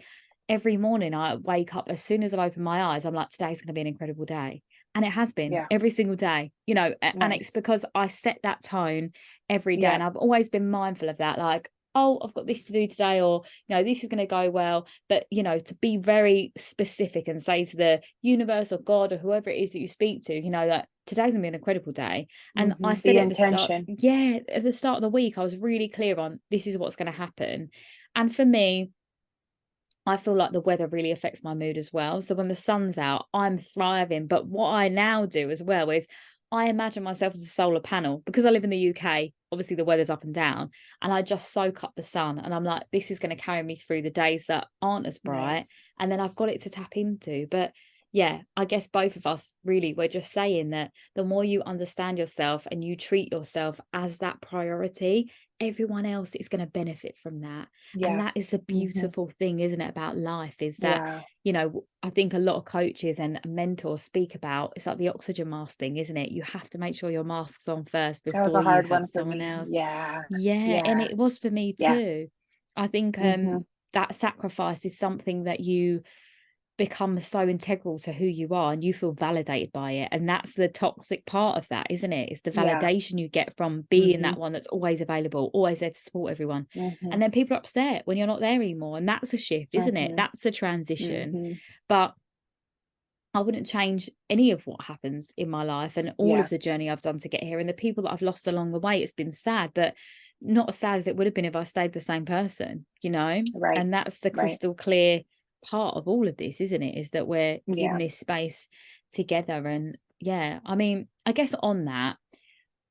Every 0.48 0.78
morning 0.78 1.12
I 1.12 1.34
wake 1.34 1.74
up, 1.74 1.90
as 1.90 2.02
soon 2.02 2.22
as 2.22 2.32
I 2.32 2.46
open 2.46 2.62
my 2.62 2.82
eyes, 2.82 3.04
I'm 3.04 3.12
like, 3.12 3.28
today's 3.28 3.60
going 3.60 3.66
to 3.66 3.72
be 3.74 3.82
an 3.82 3.86
incredible 3.86 4.24
day. 4.24 4.62
And 4.94 5.04
it 5.04 5.10
has 5.10 5.34
been 5.34 5.52
Yeah. 5.52 5.66
every 5.70 5.90
single 5.90 6.16
day, 6.16 6.52
you 6.66 6.74
know, 6.74 6.94
a- 7.02 7.12
and 7.20 7.34
it's 7.34 7.50
because 7.50 7.84
I 7.94 8.08
set 8.08 8.38
that 8.44 8.62
tone 8.62 9.10
every 9.50 9.76
day. 9.76 9.88
And 9.88 10.02
I've 10.02 10.16
always 10.16 10.48
been 10.48 10.70
mindful 10.70 11.10
of 11.10 11.18
that. 11.18 11.38
Like, 11.38 11.70
oh, 11.94 12.18
I've 12.22 12.32
got 12.32 12.46
this 12.46 12.64
to 12.64 12.72
do 12.72 12.86
today, 12.86 13.20
or 13.20 13.42
you 13.66 13.76
know, 13.76 13.82
this 13.82 14.02
is 14.02 14.08
going 14.08 14.18
to 14.20 14.26
go 14.26 14.48
well. 14.50 14.86
But 15.08 15.26
you 15.30 15.42
know, 15.42 15.58
to 15.58 15.74
be 15.74 15.98
very 15.98 16.52
specific 16.56 17.28
and 17.28 17.42
say 17.42 17.64
to 17.64 17.76
the 17.76 18.02
universe 18.22 18.72
or 18.72 18.78
God 18.78 19.12
or 19.12 19.18
whoever 19.18 19.50
it 19.50 19.58
is 19.58 19.72
that 19.72 19.80
you 19.80 19.88
speak 19.88 20.24
to, 20.24 20.34
you 20.34 20.50
know, 20.50 20.66
that 20.66 20.88
today's 21.08 21.32
gonna 21.32 21.42
be 21.42 21.48
an 21.48 21.54
incredible 21.54 21.92
day. 21.92 22.28
And 22.56 22.74
I 22.84 22.94
Mhm. 22.94 22.98
said 22.98 23.16
The 23.16 23.20
at 23.20 23.28
the 23.28 23.34
start, 23.34 23.70
yeah, 23.86 24.38
at 24.48 24.62
the 24.62 24.72
start 24.72 24.96
of 24.96 25.02
the 25.02 25.08
week, 25.08 25.38
I 25.38 25.42
was 25.42 25.56
really 25.56 25.88
clear 25.88 26.18
on 26.18 26.40
this 26.50 26.66
is 26.66 26.78
what's 26.78 26.96
going 26.96 27.10
to 27.10 27.18
happen. 27.18 27.70
And 28.14 28.34
for 28.34 28.44
me, 28.44 28.90
I 30.06 30.16
feel 30.16 30.34
like 30.34 30.52
the 30.52 30.60
weather 30.60 30.86
really 30.86 31.10
affects 31.10 31.42
my 31.44 31.54
mood 31.54 31.76
as 31.76 31.92
well. 31.92 32.22
So 32.22 32.34
when 32.34 32.48
the 32.48 32.56
sun's 32.56 32.96
out, 32.96 33.26
I'm 33.34 33.58
thriving. 33.58 34.26
But 34.26 34.46
what 34.46 34.70
I 34.70 34.88
now 34.88 35.26
do 35.26 35.50
as 35.50 35.62
well 35.62 35.90
is 35.90 36.06
I 36.50 36.68
imagine 36.68 37.02
myself 37.02 37.34
as 37.34 37.42
a 37.42 37.46
solar 37.46 37.80
panel 37.80 38.22
because 38.24 38.46
I 38.46 38.50
live 38.50 38.64
in 38.64 38.70
the 38.70 38.94
UK. 38.94 39.32
Obviously, 39.52 39.76
the 39.76 39.84
weather's 39.84 40.08
up 40.10 40.24
and 40.24 40.34
down, 40.34 40.70
and 41.02 41.12
I 41.12 41.22
just 41.22 41.52
soak 41.52 41.84
up 41.84 41.92
the 41.94 42.02
sun. 42.02 42.38
And 42.38 42.54
I'm 42.54 42.64
like, 42.64 42.84
this 42.90 43.10
is 43.10 43.18
going 43.18 43.36
to 43.36 43.42
carry 43.42 43.62
me 43.62 43.76
through 43.76 44.02
the 44.02 44.10
days 44.10 44.46
that 44.48 44.66
aren't 44.80 45.06
as 45.06 45.18
bright. 45.18 45.56
Nice. 45.56 45.76
And 45.98 46.10
then 46.10 46.20
I've 46.20 46.34
got 46.34 46.48
it 46.48 46.62
to 46.62 46.70
tap 46.70 46.96
into. 46.96 47.46
But 47.50 47.72
yeah, 48.12 48.42
I 48.56 48.64
guess 48.64 48.86
both 48.86 49.16
of 49.16 49.26
us 49.26 49.52
really, 49.64 49.92
we're 49.94 50.08
just 50.08 50.32
saying 50.32 50.70
that 50.70 50.92
the 51.14 51.24
more 51.24 51.44
you 51.44 51.62
understand 51.62 52.18
yourself 52.18 52.66
and 52.70 52.82
you 52.82 52.96
treat 52.96 53.32
yourself 53.32 53.80
as 53.92 54.18
that 54.18 54.40
priority, 54.40 55.30
everyone 55.60 56.06
else 56.06 56.34
is 56.34 56.48
going 56.48 56.64
to 56.64 56.70
benefit 56.70 57.16
from 57.22 57.40
that. 57.40 57.68
Yeah. 57.92 58.08
And 58.08 58.20
that 58.20 58.32
is 58.36 58.50
the 58.50 58.58
Mhm. 58.72 59.08
beautiful 59.08 59.28
thing, 59.28 59.60
isn't 59.60 59.80
it, 59.80 59.90
about 59.90 60.16
life 60.16 60.62
is 60.62 60.78
that, 60.78 61.02
Yeah. 61.02 61.22
you 61.44 61.52
know, 61.52 61.84
I 62.02 62.10
think 62.10 62.32
a 62.32 62.38
lot 62.38 62.56
of 62.56 62.64
coaches 62.64 63.18
and 63.20 63.40
mentors 63.46 64.02
speak 64.02 64.34
about 64.34 64.72
it's 64.76 64.86
like 64.86 64.98
the 64.98 65.08
oxygen 65.10 65.50
mask 65.50 65.78
thing, 65.78 65.96
isn't 65.98 66.16
it? 66.16 66.30
You 66.32 66.42
have 66.42 66.70
to 66.70 66.78
make 66.78 66.94
sure 66.94 67.10
your 67.10 67.24
mask's 67.24 67.68
on 67.68 67.84
first 67.84 68.24
before 68.24 68.62
you 68.62 68.84
one 68.84 69.04
someone 69.04 69.40
me. 69.40 69.42
else. 69.42 69.74
Yeah. 69.74 70.22
Yeah, 70.28 70.80
and 70.84 71.00
it 71.00 71.16
was 71.16 71.38
for 71.38 71.50
me 71.50 71.74
Yeah. 71.78 72.00
too. 72.02 72.28
I 72.76 72.86
think 72.88 73.18
um 73.18 73.62
Mhm. 73.62 73.64
that 73.92 74.14
sacrifice 74.14 74.84
is 74.84 74.98
something 74.98 75.44
that 75.44 75.60
you 75.60 76.02
become 76.78 77.20
so 77.20 77.46
integral 77.46 77.98
to 77.98 78.12
who 78.12 78.24
you 78.24 78.48
are 78.54 78.72
and 78.72 78.82
you 78.84 78.94
feel 78.94 79.12
validated 79.12 79.72
by 79.72 79.92
it. 79.92 80.08
And 80.12 80.28
that's 80.28 80.54
the 80.54 80.68
toxic 80.68 81.26
part 81.26 81.58
of 81.58 81.68
that, 81.68 81.88
isn't 81.90 82.12
it? 82.14 82.30
It's 82.30 82.40
the 82.42 82.52
Yeah. 82.52 82.82
validation 82.82 83.18
you 83.18 83.28
get 83.28 83.54
from 83.58 83.82
being 83.90 84.20
Mhm. 84.20 84.22
that 84.22 84.38
one 84.38 84.52
that's 84.52 84.68
always 84.68 85.00
available, 85.02 85.50
always 85.52 85.80
there 85.80 85.90
to 85.90 86.00
support 86.00 86.30
everyone. 86.30 86.68
Mhm. 86.74 86.96
And 87.10 87.20
then 87.20 87.32
people 87.32 87.56
are 87.56 87.60
upset 87.60 88.06
when 88.06 88.16
you're 88.16 88.26
not 88.28 88.40
there 88.40 88.62
anymore. 88.62 88.96
And 88.96 89.08
that's 89.08 89.34
a 89.34 89.38
shift, 89.38 89.74
isn't 89.74 89.96
it? 89.96 90.12
Mhm. 90.12 90.16
That's 90.16 90.40
the 90.40 90.50
transition. 90.52 91.34
Mhm. 91.34 91.60
But 91.88 92.14
I 93.34 93.40
wouldn't 93.40 93.66
change 93.66 94.10
any 94.30 94.50
of 94.52 94.66
what 94.66 94.82
happens 94.84 95.32
in 95.36 95.50
my 95.50 95.62
life 95.62 95.96
and 95.96 96.14
all 96.16 96.38
Yeah. 96.38 96.40
of 96.40 96.48
the 96.48 96.58
journey 96.58 96.88
I've 96.88 97.02
done 97.02 97.18
to 97.18 97.28
get 97.28 97.42
here 97.42 97.58
and 97.58 97.68
the 97.68 97.74
people 97.74 98.04
that 98.04 98.12
I've 98.12 98.22
lost 98.22 98.46
along 98.46 98.72
the 98.72 98.80
way. 98.80 99.02
It's 99.02 99.12
been 99.12 99.32
sad, 99.32 99.72
but 99.74 99.94
not 100.40 100.70
as 100.70 100.76
sad 100.78 100.98
as 100.98 101.06
it 101.06 101.16
would 101.16 101.26
have 101.26 101.34
been 101.34 101.44
if 101.44 101.56
I 101.56 101.64
stayed 101.64 101.92
the 101.92 102.00
same 102.00 102.24
person, 102.24 102.86
you 103.02 103.10
know? 103.10 103.42
Right. 103.52 103.76
And 103.76 103.92
that's 103.92 104.20
the 104.20 104.30
Right. 104.32 104.38
crystal 104.40 104.74
clear 104.74 105.22
part 105.64 105.96
of 105.96 106.08
all 106.08 106.28
of 106.28 106.36
this, 106.36 106.60
isn't 106.60 106.82
it? 106.82 106.98
Is 106.98 107.10
that 107.10 107.26
we're 107.26 107.58
in 107.66 107.98
this 107.98 108.18
space 108.18 108.68
together. 109.12 109.66
And 109.66 109.96
yeah, 110.20 110.60
I 110.64 110.74
mean, 110.74 111.08
I 111.26 111.32
guess 111.32 111.54
on 111.54 111.86
that, 111.86 112.16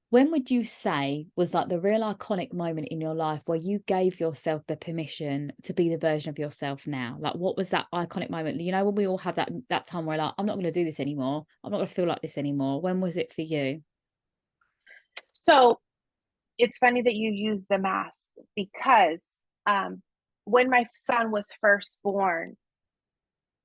when 0.10 0.32
would 0.32 0.50
you 0.50 0.64
say 0.64 1.28
was 1.36 1.54
like 1.54 1.68
the 1.68 1.82
real 1.82 2.00
iconic 2.02 2.54
moment 2.54 2.88
in 2.92 3.02
your 3.02 3.14
life 3.14 3.42
where 3.46 3.58
you 3.58 3.80
gave 3.80 4.22
yourself 4.22 4.62
the 4.66 4.78
permission 4.78 5.52
to 5.64 5.74
be 5.74 5.90
the 5.90 5.98
version 5.98 6.30
of 6.30 6.40
yourself 6.40 6.88
now? 6.88 7.18
Like 7.20 7.36
what 7.36 7.58
was 7.58 7.72
that 7.72 7.88
iconic 7.94 8.30
moment? 8.30 8.62
You 8.62 8.72
know 8.72 8.86
when 8.86 8.96
we 8.96 9.08
all 9.08 9.18
have 9.18 9.36
that 9.36 9.50
that 9.70 9.86
time 9.86 10.06
where 10.06 10.18
like 10.18 10.34
i'm 10.38 10.46
not 10.46 10.54
going 10.54 10.66
to 10.66 10.72
do 10.72 10.86
this 10.86 11.02
anymore. 11.02 11.46
I'm 11.64 11.72
not 11.72 11.78
going 11.80 11.90
to 11.90 11.94
feel 11.94 12.08
like 12.08 12.22
this 12.22 12.38
anymore. 12.38 12.80
When 12.80 13.02
was 13.02 13.18
it 13.18 13.34
for 13.34 13.42
you? 13.42 13.82
So 15.34 15.80
it's 16.58 16.78
funny 16.78 17.02
that 17.02 17.16
you 17.16 17.32
use 17.32 17.68
the 17.68 17.78
mask 17.78 18.32
because 18.56 19.42
um, 19.66 20.02
when 20.48 20.70
my 20.70 20.88
son 20.94 21.32
was 21.32 21.54
first 21.62 22.00
born, 22.04 22.56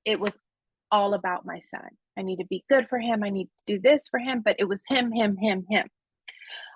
it 0.05 0.19
was 0.19 0.37
all 0.91 1.13
about 1.13 1.45
my 1.45 1.59
son. 1.59 1.89
I 2.17 2.21
need 2.21 2.37
to 2.37 2.45
be 2.45 2.63
good 2.69 2.87
for 2.89 2.99
him. 2.99 3.23
I 3.23 3.29
need 3.29 3.45
to 3.45 3.75
do 3.75 3.79
this 3.79 4.07
for 4.09 4.19
him, 4.19 4.41
but 4.43 4.57
it 4.59 4.65
was 4.65 4.83
him, 4.87 5.11
him, 5.11 5.37
him, 5.37 5.65
him. 5.69 5.87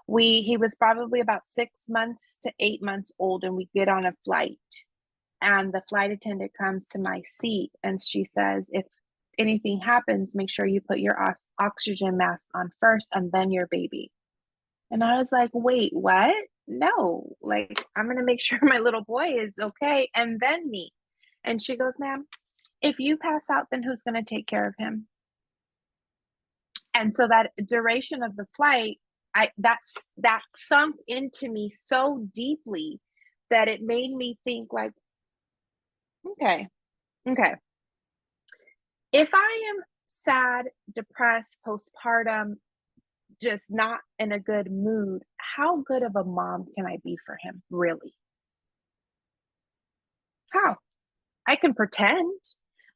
We 0.08 0.41
he 0.41 0.56
was 0.58 0.76
probably 0.76 1.20
about 1.20 1.46
six 1.46 1.88
months 1.89 2.38
to 2.43 2.54
eight 2.60 2.82
months 2.82 3.12
old, 3.20 3.43
and 3.43 3.56
we 3.56 3.67
get 3.76 3.89
on 3.89 4.06
a 4.06 4.13
flight, 4.24 4.58
and 5.41 5.74
the 5.74 5.84
flight 5.89 6.12
attendant 6.12 6.52
comes 6.58 6.88
to 6.88 7.00
my 7.00 7.22
seat 7.26 7.72
and 7.84 8.02
she 8.02 8.24
says, 8.24 8.70
"If 8.72 8.86
anything 9.38 9.82
happens, 9.82 10.36
make 10.36 10.50
sure 10.50 10.65
you 10.65 10.82
put 10.82 11.00
your 11.00 11.17
oxygen 11.60 12.17
mask 12.17 12.48
on 12.56 12.72
first, 12.80 13.10
and 13.13 13.32
then 13.32 13.52
your 13.52 13.67
baby." 13.67 14.12
And 14.89 15.04
I 15.04 15.17
was 15.17 15.32
like, 15.32 15.50
wait, 15.54 15.91
what? 15.93 16.34
No, 16.68 17.36
like, 17.42 17.84
I'm 17.96 18.06
going 18.06 18.18
to 18.18 18.24
make 18.24 18.42
sure 18.44 18.60
my 18.62 18.80
little 18.80 19.04
boy 19.04 19.36
is 19.38 19.58
okay 19.60 20.10
and 20.16 20.40
then 20.40 20.70
me. 20.70 20.92
And 21.44 21.62
she 21.62 21.78
goes, 21.78 21.98
ma'am, 22.00 22.28
if 22.82 23.00
you 23.00 23.18
pass 23.18 23.50
out, 23.50 23.68
then 23.72 23.84
who's 23.84 24.04
going 24.04 24.16
to 24.16 24.24
take 24.24 24.48
care 24.48 24.68
of 24.68 24.76
him? 24.78 25.08
And 26.94 27.14
so 27.14 27.28
that 27.28 27.52
duration 27.64 28.24
of 28.24 28.36
the 28.36 28.48
flight, 28.56 28.98
I 29.36 29.50
that's 29.58 30.12
that 30.18 30.42
sunk 30.56 30.96
into 31.08 31.48
me 31.48 31.70
so 31.70 32.28
deeply 32.34 33.00
that 33.52 33.68
it 33.68 33.82
made 33.82 34.12
me 34.12 34.40
think 34.44 34.74
like, 34.74 34.94
okay, 36.26 36.68
okay. 37.30 37.54
If 39.14 39.30
I 39.34 39.74
am 39.76 39.84
sad, 40.08 40.66
depressed, 40.94 41.60
postpartum, 41.66 42.56
just 43.41 43.65
not 43.69 44.00
in 44.19 44.32
a 44.32 44.39
good 44.39 44.71
mood, 44.71 45.23
how 45.38 45.82
good 45.82 46.04
of 46.04 46.15
a 46.15 46.23
mom 46.23 46.65
can 46.76 46.86
I 46.86 46.97
be 47.04 47.17
for 47.26 47.38
him, 47.41 47.62
really? 47.69 48.13
How? 50.52 50.78
I 51.47 51.56
can 51.56 51.73
pretend, 51.73 52.39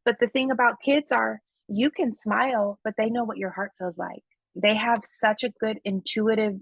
but 0.06 0.18
the 0.20 0.28
thing 0.28 0.52
about 0.52 0.82
kids 0.84 1.12
are 1.12 1.42
you 1.68 1.90
can 1.90 2.14
smile, 2.14 2.80
but 2.84 2.96
they 2.98 3.10
know 3.10 3.24
what 3.24 3.38
your 3.38 3.52
heart 3.52 3.72
feels 3.78 3.98
like. 3.98 4.24
They 4.56 4.76
have 4.76 5.02
such 5.06 5.44
a 5.44 5.54
good 5.62 5.80
intuitive 5.86 6.56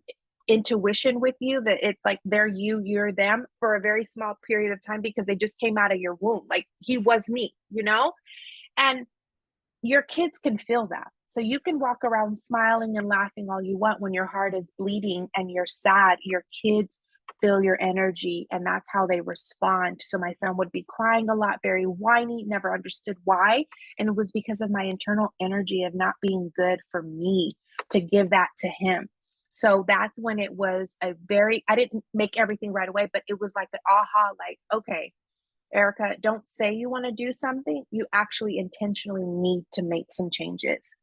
intuition 0.48 1.20
with 1.20 1.36
you 1.40 1.62
that 1.62 1.80
it's 1.82 2.04
like 2.04 2.20
they're 2.26 2.48
you, 2.48 2.82
you're 2.84 3.12
them 3.12 3.46
for 3.60 3.76
a 3.76 3.82
very 3.82 4.04
small 4.04 4.34
period 4.48 4.72
of 4.72 4.82
time 4.82 5.02
because 5.02 5.26
they 5.26 5.36
just 5.36 5.60
came 5.60 5.78
out 5.78 5.92
of 5.92 6.00
your 6.00 6.16
womb. 6.20 6.46
Like 6.50 6.66
he 6.80 6.98
was 6.98 7.30
me, 7.30 7.54
you 7.72 7.84
know? 7.84 8.14
And 8.78 9.06
your 9.82 10.02
kids 10.02 10.40
can 10.40 10.58
feel 10.58 10.88
that. 10.88 11.08
So 11.30 11.42
you 11.42 11.60
can 11.60 11.78
walk 11.78 12.04
around 12.04 12.40
smiling 12.40 12.98
and 12.98 13.08
laughing 13.08 13.50
all 13.52 13.62
you 13.62 13.78
want 13.78 14.02
when 14.02 14.14
your 14.14 14.26
heart 14.26 14.56
is 14.56 14.74
bleeding 14.80 15.28
and 15.36 15.52
you're 15.52 15.68
sad. 15.68 16.18
Your 16.24 16.44
kids 16.64 17.00
feel 17.40 17.62
your 17.62 17.80
energy 17.80 18.48
and 18.50 18.66
that's 18.66 18.88
how 18.92 19.06
they 19.06 19.22
respond. 19.22 20.02
So 20.02 20.18
my 20.18 20.34
son 20.34 20.58
would 20.58 20.72
be 20.72 20.88
crying 20.90 21.30
a 21.30 21.36
lot, 21.36 21.60
very 21.62 21.84
whiny, 21.84 22.46
never 22.48 22.74
understood 22.74 23.16
why. 23.26 23.66
And 24.00 24.10
it 24.10 24.16
was 24.16 24.32
because 24.32 24.60
of 24.60 24.72
my 24.72 24.84
internal 24.84 25.28
energy 25.40 25.84
of 25.84 25.94
not 25.94 26.16
being 26.20 26.52
good 26.58 26.80
for 26.90 27.04
me 27.04 27.54
to 27.92 28.02
give 28.02 28.32
that 28.32 28.50
to 28.62 28.70
him. 28.80 29.08
So 29.50 29.86
that's 29.88 30.18
when 30.18 30.40
it 30.40 30.54
was 30.54 30.96
a 31.00 31.14
very, 31.28 31.64
I 31.70 31.76
didn't 31.76 32.04
make 32.12 32.40
everything 32.40 32.74
right 32.74 32.90
away, 32.90 33.08
but 33.14 33.22
it 33.28 33.40
was 33.40 33.54
like 33.56 33.70
the 33.72 33.80
aha, 33.88 34.32
like, 34.40 34.58
okay, 34.74 35.14
Erica, 35.72 36.16
don't 36.20 36.50
say 36.50 36.74
you 36.74 36.90
want 36.90 37.06
to 37.06 37.12
do 37.12 37.32
something. 37.32 37.84
You 37.92 38.08
actually 38.12 38.58
intentionally 38.58 39.26
need 39.28 39.66
to 39.74 39.84
make 39.84 40.08
some 40.10 40.32
changes 40.32 40.96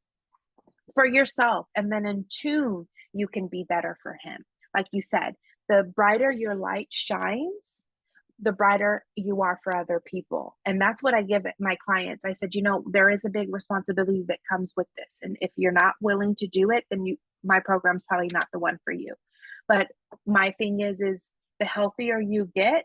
for 0.94 1.06
yourself. 1.06 1.66
And 1.76 1.90
then 1.90 2.06
in 2.06 2.26
tune, 2.30 2.88
you 3.12 3.28
can 3.28 3.48
be 3.48 3.64
better 3.68 3.96
for 4.02 4.16
him. 4.22 4.44
Like 4.74 4.86
you 4.92 5.02
said, 5.02 5.34
the 5.68 5.84
brighter 5.84 6.30
your 6.30 6.54
light 6.54 6.88
shines, 6.90 7.82
the 8.40 8.52
brighter 8.52 9.04
you 9.14 9.42
are 9.42 9.58
for 9.64 9.74
other 9.74 10.02
people. 10.04 10.56
And 10.66 10.80
that's 10.80 11.02
what 11.02 11.14
I 11.14 11.22
give 11.22 11.44
my 11.58 11.76
clients. 11.84 12.24
I 12.24 12.32
said, 12.32 12.54
you 12.54 12.62
know, 12.62 12.84
there 12.90 13.10
is 13.10 13.24
a 13.24 13.30
big 13.30 13.52
responsibility 13.52 14.24
that 14.28 14.40
comes 14.50 14.74
with 14.76 14.86
this. 14.96 15.20
And 15.22 15.36
if 15.40 15.50
you're 15.56 15.72
not 15.72 15.94
willing 16.00 16.34
to 16.36 16.46
do 16.46 16.70
it, 16.70 16.84
then 16.90 17.06
you 17.06 17.16
my 17.42 17.60
program's 17.60 18.04
probably 18.08 18.28
not 18.32 18.48
the 18.52 18.58
one 18.58 18.78
for 18.84 18.92
you. 18.92 19.14
But 19.68 19.88
my 20.26 20.50
thing 20.58 20.80
is 20.80 21.00
is 21.00 21.30
the 21.60 21.66
healthier 21.66 22.20
you 22.20 22.50
get, 22.54 22.84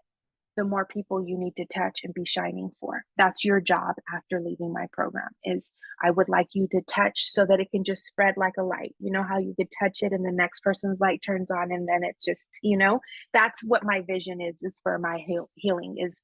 the 0.58 0.66
more 0.66 0.86
people 0.86 1.26
you 1.26 1.38
need 1.38 1.56
to 1.58 1.66
touch 1.66 2.02
and 2.04 2.14
be 2.14 2.26
shining 2.26 2.72
for. 2.80 3.04
That's 3.18 3.46
your 3.46 3.62
job 3.62 3.96
after 4.14 4.42
leaving 4.42 4.74
my 4.74 4.88
program 4.92 5.30
is 5.44 5.74
I 6.04 6.12
would 6.12 6.30
like 6.30 6.50
you 6.54 6.68
to 6.72 6.82
touch 6.82 7.30
so 7.32 7.46
that 7.46 7.60
it 7.60 7.72
can 7.72 7.84
just 7.84 8.04
spread 8.04 8.36
like 8.38 8.54
a 8.60 8.64
light. 8.64 8.96
You 9.00 9.12
know 9.12 9.24
how 9.24 9.40
you 9.40 9.54
could 9.56 9.70
touch 9.80 10.00
it 10.02 10.12
and 10.12 10.26
the 10.26 10.32
next 10.32 10.62
person's 10.62 11.00
light 11.00 11.22
turns 11.26 11.52
on 11.52 11.72
and 11.72 11.88
then 11.88 12.04
it 12.04 12.16
just, 12.24 12.48
you 12.62 12.78
know, 12.78 13.00
that's 13.34 13.64
what 13.64 13.86
my 13.86 14.02
vision 14.02 14.42
is 14.42 14.62
is 14.62 14.80
for 14.84 14.98
my 15.00 15.20
heal- 15.26 15.50
healing 15.56 15.96
is 15.98 16.22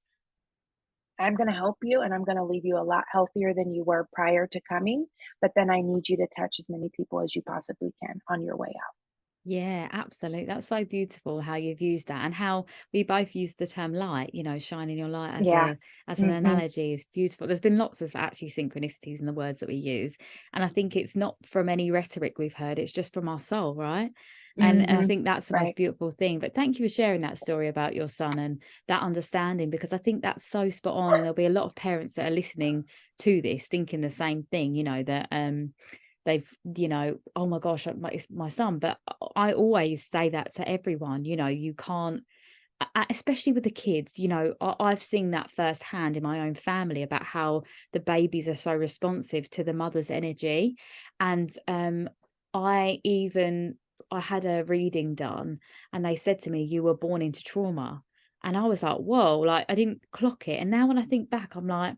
I'm 1.20 1.36
going 1.36 1.50
to 1.50 1.56
help 1.56 1.78
you 1.82 2.02
and 2.02 2.14
I'm 2.14 2.24
going 2.24 2.38
to 2.38 2.44
leave 2.44 2.66
you 2.66 2.78
a 2.78 2.84
lot 2.84 3.06
healthier 3.12 3.54
than 3.54 3.74
you 3.74 3.84
were 3.84 4.08
prior 4.14 4.46
to 4.48 4.62
coming, 4.70 5.08
but 5.42 5.52
then 5.56 5.72
I 5.72 5.82
need 5.82 6.08
you 6.10 6.18
to 6.18 6.28
touch 6.38 6.58
as 6.60 6.70
many 6.70 6.90
people 6.96 7.22
as 7.22 7.36
you 7.36 7.42
possibly 7.42 7.92
can 8.04 8.20
on 8.30 8.44
your 8.44 8.56
way 8.56 8.68
out. 8.68 9.07
Yeah, 9.50 9.88
absolutely. 9.94 10.46
That's 10.46 10.68
so 10.68 10.84
beautiful 10.84 11.40
how 11.40 11.56
you've 11.56 11.80
used 11.80 12.08
that 12.10 12.26
and 12.26 12.34
how 12.34 12.66
we 12.92 13.04
both 13.04 13.34
use 13.34 13.56
the 13.56 13.66
term 13.66 13.94
light, 13.94 14.32
you 14.34 14.44
know, 14.44 14.60
shining 14.60 14.98
your 14.98 15.08
light 15.08 15.34
as 15.34 15.54
Yeah. 15.54 15.70
a 15.70 15.78
as 16.08 16.22
an 16.22 16.30
hmm 16.30 16.32
analogy 16.32 16.92
is 16.92 17.06
beautiful. 17.06 17.48
There's 17.48 17.62
been 17.62 17.78
lots 17.78 18.02
of 18.02 18.14
actually 18.14 18.50
synchronicities 18.50 19.20
in 19.22 19.26
the 19.26 19.32
words 19.34 19.60
that 19.60 19.70
we 19.70 19.76
use. 19.76 20.18
And 20.52 20.66
I 20.66 20.68
think 20.68 20.98
it's 20.98 21.16
not 21.16 21.38
from 21.46 21.70
any 21.70 21.92
rhetoric 21.92 22.38
we've 22.38 22.54
heard, 22.56 22.78
it's 22.78 22.92
just 22.92 23.14
from 23.14 23.30
our 23.30 23.40
soul, 23.40 23.74
right? 23.76 24.12
And, 24.60 24.90
and 24.90 25.00
I 25.00 25.04
hmm 25.04 25.08
think 25.08 25.24
that's 25.24 25.48
the 25.48 25.54
most 25.54 25.76
beautiful 25.76 26.12
thing. 26.12 26.40
But 26.40 26.54
thank 26.56 26.78
you 26.80 26.86
for 26.86 26.94
sharing 26.94 27.22
that 27.22 27.38
story 27.38 27.68
about 27.70 27.94
your 27.96 28.08
son 28.10 28.40
and 28.40 28.62
that 28.88 29.04
understanding 29.04 29.70
because 29.70 29.94
I 29.94 29.98
think 30.00 30.24
that's 30.24 30.44
so 30.44 30.68
spot 30.70 30.96
on. 30.96 31.16
And 31.16 31.24
there'll 31.24 31.36
be 31.36 31.46
a 31.46 31.50
lot 31.50 31.66
of 31.66 31.76
parents 31.76 32.16
that 32.16 32.30
are 32.30 32.36
listening 32.36 32.86
to 33.20 33.42
this 33.42 33.68
thinking 33.68 34.02
the 34.02 34.10
same 34.10 34.44
thing, 34.44 34.76
you 34.76 34.84
know, 34.84 35.04
that 35.04 35.28
um 35.32 35.74
they've 36.28 36.54
you 36.76 36.90
know 36.90 37.18
oh 37.36 37.48
my 37.48 37.58
gosh 37.58 37.88
my, 37.98 38.10
it's 38.10 38.28
my 38.30 38.50
son 38.50 38.78
but 38.78 39.00
i 39.36 39.54
always 39.54 40.06
say 40.06 40.30
that 40.30 40.54
to 40.54 40.68
everyone 40.68 41.24
you 41.24 41.38
know 41.38 41.48
you 41.48 41.74
can't 41.74 42.22
especially 43.10 43.54
with 43.54 43.64
the 43.64 43.72
kids 43.72 44.20
you 44.20 44.28
know 44.28 44.54
i've 44.62 45.02
seen 45.02 45.32
that 45.32 45.50
firsthand 45.50 46.18
in 46.18 46.22
my 46.22 46.42
own 46.42 46.54
family 46.54 47.02
about 47.02 47.24
how 47.24 47.64
the 47.94 48.00
babies 48.00 48.48
are 48.48 48.56
so 48.56 48.76
responsive 48.76 49.50
to 49.50 49.64
the 49.64 49.74
mother's 49.74 50.12
energy 50.12 50.76
and 51.20 51.58
um 51.68 52.10
i 52.54 53.00
even 53.04 53.76
i 54.12 54.20
had 54.20 54.46
a 54.46 54.66
reading 54.66 55.16
done 55.16 55.60
and 55.94 56.06
they 56.06 56.18
said 56.18 56.40
to 56.40 56.52
me 56.52 56.62
you 56.64 56.84
were 56.84 56.94
born 56.94 57.22
into 57.22 57.42
trauma 57.42 58.04
and 58.44 58.58
i 58.58 58.66
was 58.66 58.84
like 58.84 58.98
whoa 58.98 59.40
like 59.40 59.66
i 59.70 59.76
didn't 59.76 60.02
clock 60.12 60.48
it 60.48 60.60
and 60.60 60.70
now 60.70 60.88
when 60.88 61.00
i 61.00 61.06
think 61.06 61.30
back 61.30 61.56
i'm 61.56 61.68
like 61.68 61.96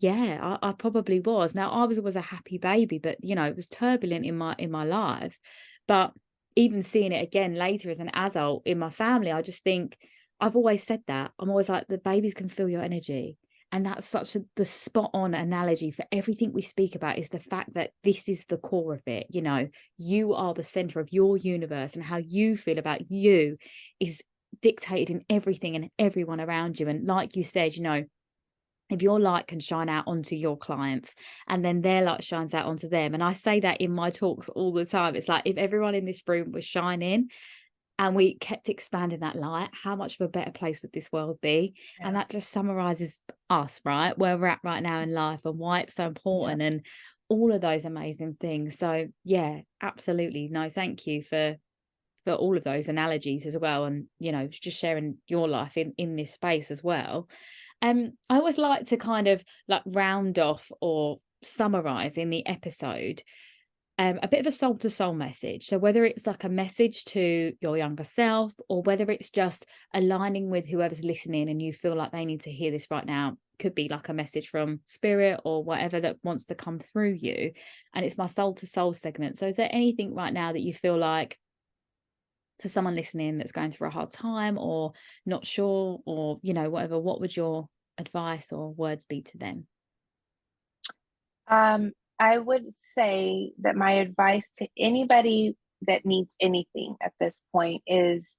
yeah, 0.00 0.56
I, 0.62 0.68
I 0.68 0.72
probably 0.72 1.20
was. 1.20 1.54
Now 1.54 1.70
I 1.70 1.84
was 1.84 1.98
always 1.98 2.16
a 2.16 2.20
happy 2.20 2.58
baby, 2.58 2.98
but 2.98 3.18
you 3.22 3.34
know, 3.34 3.44
it 3.44 3.56
was 3.56 3.66
turbulent 3.66 4.24
in 4.24 4.36
my 4.36 4.54
in 4.58 4.70
my 4.70 4.84
life. 4.84 5.38
But 5.86 6.12
even 6.56 6.82
seeing 6.82 7.12
it 7.12 7.22
again 7.22 7.54
later 7.54 7.90
as 7.90 8.00
an 8.00 8.10
adult 8.10 8.62
in 8.64 8.78
my 8.78 8.90
family, 8.90 9.32
I 9.32 9.42
just 9.42 9.64
think 9.64 9.96
I've 10.40 10.56
always 10.56 10.84
said 10.84 11.02
that. 11.08 11.32
I'm 11.38 11.50
always 11.50 11.68
like 11.68 11.88
the 11.88 11.98
babies 11.98 12.34
can 12.34 12.48
feel 12.48 12.68
your 12.68 12.82
energy. 12.82 13.38
And 13.70 13.84
that's 13.84 14.06
such 14.06 14.34
a 14.34 14.40
the 14.56 14.64
spot 14.64 15.10
on 15.12 15.34
analogy 15.34 15.90
for 15.90 16.04
everything 16.10 16.52
we 16.52 16.62
speak 16.62 16.94
about 16.94 17.18
is 17.18 17.28
the 17.28 17.40
fact 17.40 17.74
that 17.74 17.90
this 18.02 18.28
is 18.28 18.46
the 18.46 18.56
core 18.56 18.94
of 18.94 19.02
it. 19.06 19.26
You 19.30 19.42
know, 19.42 19.68
you 19.98 20.32
are 20.32 20.54
the 20.54 20.62
center 20.62 21.00
of 21.00 21.12
your 21.12 21.36
universe, 21.36 21.94
and 21.94 22.02
how 22.02 22.16
you 22.16 22.56
feel 22.56 22.78
about 22.78 23.10
you 23.10 23.58
is 24.00 24.22
dictated 24.62 25.10
in 25.10 25.24
everything 25.28 25.76
and 25.76 25.90
everyone 25.98 26.40
around 26.40 26.80
you. 26.80 26.88
And 26.88 27.06
like 27.06 27.36
you 27.36 27.44
said, 27.44 27.76
you 27.76 27.82
know, 27.82 28.04
if 28.90 29.02
your 29.02 29.20
light 29.20 29.46
can 29.46 29.60
shine 29.60 29.88
out 29.88 30.04
onto 30.06 30.34
your 30.34 30.56
clients 30.56 31.14
and 31.46 31.64
then 31.64 31.80
their 31.80 32.02
light 32.02 32.24
shines 32.24 32.54
out 32.54 32.66
onto 32.66 32.88
them 32.88 33.14
and 33.14 33.22
i 33.22 33.32
say 33.32 33.60
that 33.60 33.80
in 33.80 33.92
my 33.92 34.10
talks 34.10 34.48
all 34.50 34.72
the 34.72 34.84
time 34.84 35.14
it's 35.14 35.28
like 35.28 35.42
if 35.44 35.56
everyone 35.56 35.94
in 35.94 36.04
this 36.04 36.22
room 36.26 36.52
was 36.52 36.64
shining 36.64 37.28
and 37.98 38.14
we 38.14 38.34
kept 38.34 38.68
expanding 38.68 39.20
that 39.20 39.36
light 39.36 39.70
how 39.72 39.96
much 39.96 40.18
of 40.18 40.26
a 40.26 40.30
better 40.30 40.52
place 40.52 40.80
would 40.82 40.92
this 40.92 41.10
world 41.12 41.40
be? 41.40 41.74
Yeah. 41.98 42.08
and 42.08 42.16
that 42.16 42.30
just 42.30 42.50
summarizes 42.50 43.20
us 43.50 43.80
right? 43.84 44.16
Where 44.16 44.38
we're 44.38 44.46
at 44.46 44.60
right 44.62 44.82
now 44.82 45.00
in 45.00 45.12
life 45.12 45.40
and 45.44 45.58
why 45.58 45.80
it's 45.80 45.94
so 45.94 46.06
important 46.06 46.60
yeah. 46.60 46.66
and 46.68 46.86
all 47.28 47.52
of 47.52 47.60
those 47.60 47.84
amazing 47.84 48.36
things. 48.40 48.78
So 48.78 49.08
yeah 49.24 49.60
absolutely. 49.82 50.48
No 50.48 50.70
thank 50.70 51.06
you 51.06 51.22
for 51.22 51.56
for 52.24 52.32
all 52.32 52.56
of 52.56 52.64
those 52.64 52.88
analogies 52.88 53.46
as 53.46 53.56
well 53.56 53.84
and 53.84 54.06
you 54.18 54.32
know 54.32 54.46
just 54.46 54.78
sharing 54.78 55.16
your 55.26 55.48
life 55.48 55.76
in 55.76 55.94
in 55.96 56.14
this 56.14 56.32
space 56.32 56.70
as 56.70 56.82
well 56.82 57.28
um, 57.82 58.12
I 58.28 58.36
always 58.36 58.58
like 58.58 58.86
to 58.86 58.96
kind 58.96 59.28
of 59.28 59.42
like 59.68 59.82
round 59.86 60.38
off 60.38 60.70
or 60.80 61.18
summarize 61.42 62.18
in 62.18 62.30
the 62.30 62.46
episode 62.46 63.22
um, 63.98 64.20
a 64.22 64.28
bit 64.28 64.40
of 64.40 64.46
a 64.46 64.52
soul 64.52 64.76
to 64.76 64.90
soul 64.90 65.12
message. 65.12 65.66
So, 65.66 65.76
whether 65.76 66.04
it's 66.04 66.26
like 66.26 66.44
a 66.44 66.48
message 66.48 67.04
to 67.06 67.52
your 67.60 67.76
younger 67.76 68.04
self 68.04 68.52
or 68.68 68.82
whether 68.82 69.10
it's 69.10 69.30
just 69.30 69.66
aligning 69.92 70.50
with 70.50 70.68
whoever's 70.68 71.02
listening 71.02 71.48
and 71.48 71.60
you 71.60 71.72
feel 71.72 71.96
like 71.96 72.12
they 72.12 72.24
need 72.24 72.42
to 72.42 72.52
hear 72.52 72.70
this 72.70 72.86
right 72.92 73.04
now, 73.04 73.36
could 73.58 73.74
be 73.74 73.88
like 73.88 74.08
a 74.08 74.14
message 74.14 74.48
from 74.48 74.80
spirit 74.86 75.40
or 75.44 75.64
whatever 75.64 76.00
that 76.00 76.16
wants 76.22 76.46
to 76.46 76.54
come 76.54 76.78
through 76.78 77.16
you. 77.18 77.50
And 77.92 78.04
it's 78.04 78.16
my 78.16 78.28
soul 78.28 78.54
to 78.54 78.66
soul 78.66 78.94
segment. 78.94 79.38
So, 79.38 79.48
is 79.48 79.56
there 79.56 79.70
anything 79.70 80.14
right 80.14 80.32
now 80.32 80.52
that 80.52 80.62
you 80.62 80.72
feel 80.72 80.96
like 80.96 81.36
for 82.60 82.68
someone 82.68 82.94
listening 82.94 83.38
that's 83.38 83.52
going 83.52 83.70
through 83.70 83.88
a 83.88 83.92
hard 83.92 84.12
time 84.12 84.58
or 84.58 84.92
not 85.24 85.46
sure 85.46 86.00
or 86.04 86.38
you 86.42 86.54
know 86.54 86.70
whatever 86.70 86.98
what 86.98 87.20
would 87.20 87.36
your 87.36 87.68
advice 87.98 88.52
or 88.52 88.72
words 88.72 89.04
be 89.04 89.22
to 89.22 89.38
them? 89.38 89.66
Um 91.46 91.92
i 92.18 92.36
would 92.36 92.72
say 92.72 93.52
that 93.60 93.76
my 93.76 93.92
advice 93.92 94.50
to 94.50 94.66
anybody 94.76 95.56
that 95.82 96.04
needs 96.04 96.36
anything 96.40 96.96
at 97.00 97.12
this 97.20 97.44
point 97.52 97.82
is 97.86 98.36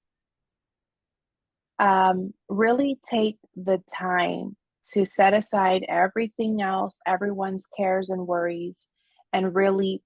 um 1.79 2.33
really 2.49 2.99
take 3.09 3.37
the 3.55 3.81
time 3.97 4.57
to 4.91 5.05
set 5.05 5.33
aside 5.33 5.85
everything 5.87 6.61
else 6.61 6.95
everyone's 7.05 7.67
cares 7.77 8.09
and 8.09 8.27
worries 8.27 8.87
and 9.31 9.55
really 9.55 10.01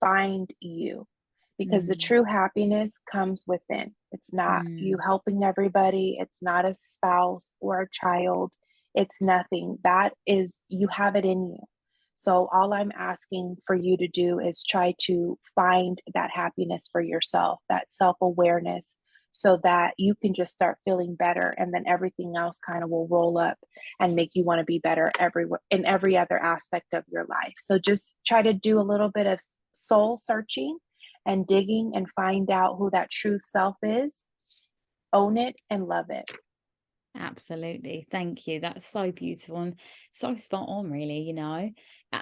find 0.00 0.50
you 0.60 1.06
because 1.58 1.86
mm. 1.86 1.88
the 1.88 1.96
true 1.96 2.24
happiness 2.24 2.98
comes 3.10 3.44
within. 3.46 3.94
It's 4.12 4.32
not 4.32 4.64
mm. 4.64 4.78
you 4.78 4.98
helping 5.04 5.42
everybody, 5.42 6.16
it's 6.20 6.42
not 6.42 6.64
a 6.64 6.74
spouse 6.74 7.52
or 7.60 7.82
a 7.82 7.90
child, 7.90 8.52
it's 8.94 9.20
nothing. 9.20 9.78
That 9.84 10.14
is, 10.26 10.58
you 10.68 10.88
have 10.88 11.16
it 11.16 11.24
in 11.24 11.46
you. 11.46 11.58
So, 12.18 12.48
all 12.52 12.72
I'm 12.72 12.92
asking 12.98 13.56
for 13.66 13.76
you 13.76 13.96
to 13.98 14.08
do 14.08 14.38
is 14.40 14.64
try 14.66 14.94
to 15.02 15.38
find 15.54 16.00
that 16.14 16.30
happiness 16.34 16.88
for 16.90 17.02
yourself, 17.02 17.60
that 17.68 17.92
self 17.92 18.16
awareness, 18.22 18.96
so 19.32 19.60
that 19.62 19.92
you 19.98 20.14
can 20.14 20.32
just 20.32 20.52
start 20.52 20.78
feeling 20.86 21.14
better. 21.14 21.54
And 21.58 21.74
then 21.74 21.84
everything 21.86 22.32
else 22.38 22.58
kind 22.58 22.82
of 22.82 22.88
will 22.88 23.06
roll 23.10 23.36
up 23.36 23.58
and 24.00 24.14
make 24.14 24.30
you 24.32 24.44
want 24.44 24.60
to 24.60 24.64
be 24.64 24.78
better 24.78 25.12
everywhere 25.18 25.60
in 25.70 25.84
every 25.84 26.16
other 26.16 26.38
aspect 26.42 26.94
of 26.94 27.04
your 27.12 27.26
life. 27.26 27.54
So, 27.58 27.78
just 27.78 28.16
try 28.26 28.40
to 28.40 28.54
do 28.54 28.80
a 28.80 28.88
little 28.88 29.10
bit 29.10 29.26
of 29.26 29.38
soul 29.74 30.16
searching 30.16 30.78
and 31.26 31.46
digging 31.46 31.92
and 31.94 32.06
find 32.16 32.50
out 32.50 32.76
who 32.78 32.90
that 32.90 33.10
true 33.10 33.38
self 33.40 33.76
is, 33.82 34.24
own 35.12 35.36
it, 35.36 35.56
and 35.68 35.86
love 35.86 36.06
it. 36.08 36.24
Absolutely. 37.18 38.06
Thank 38.10 38.46
you. 38.46 38.60
That's 38.60 38.86
so 38.86 39.10
beautiful 39.10 39.56
and 39.58 39.76
so 40.12 40.36
spot 40.36 40.66
on, 40.68 40.90
really, 40.90 41.20
you 41.20 41.32
know. 41.32 41.70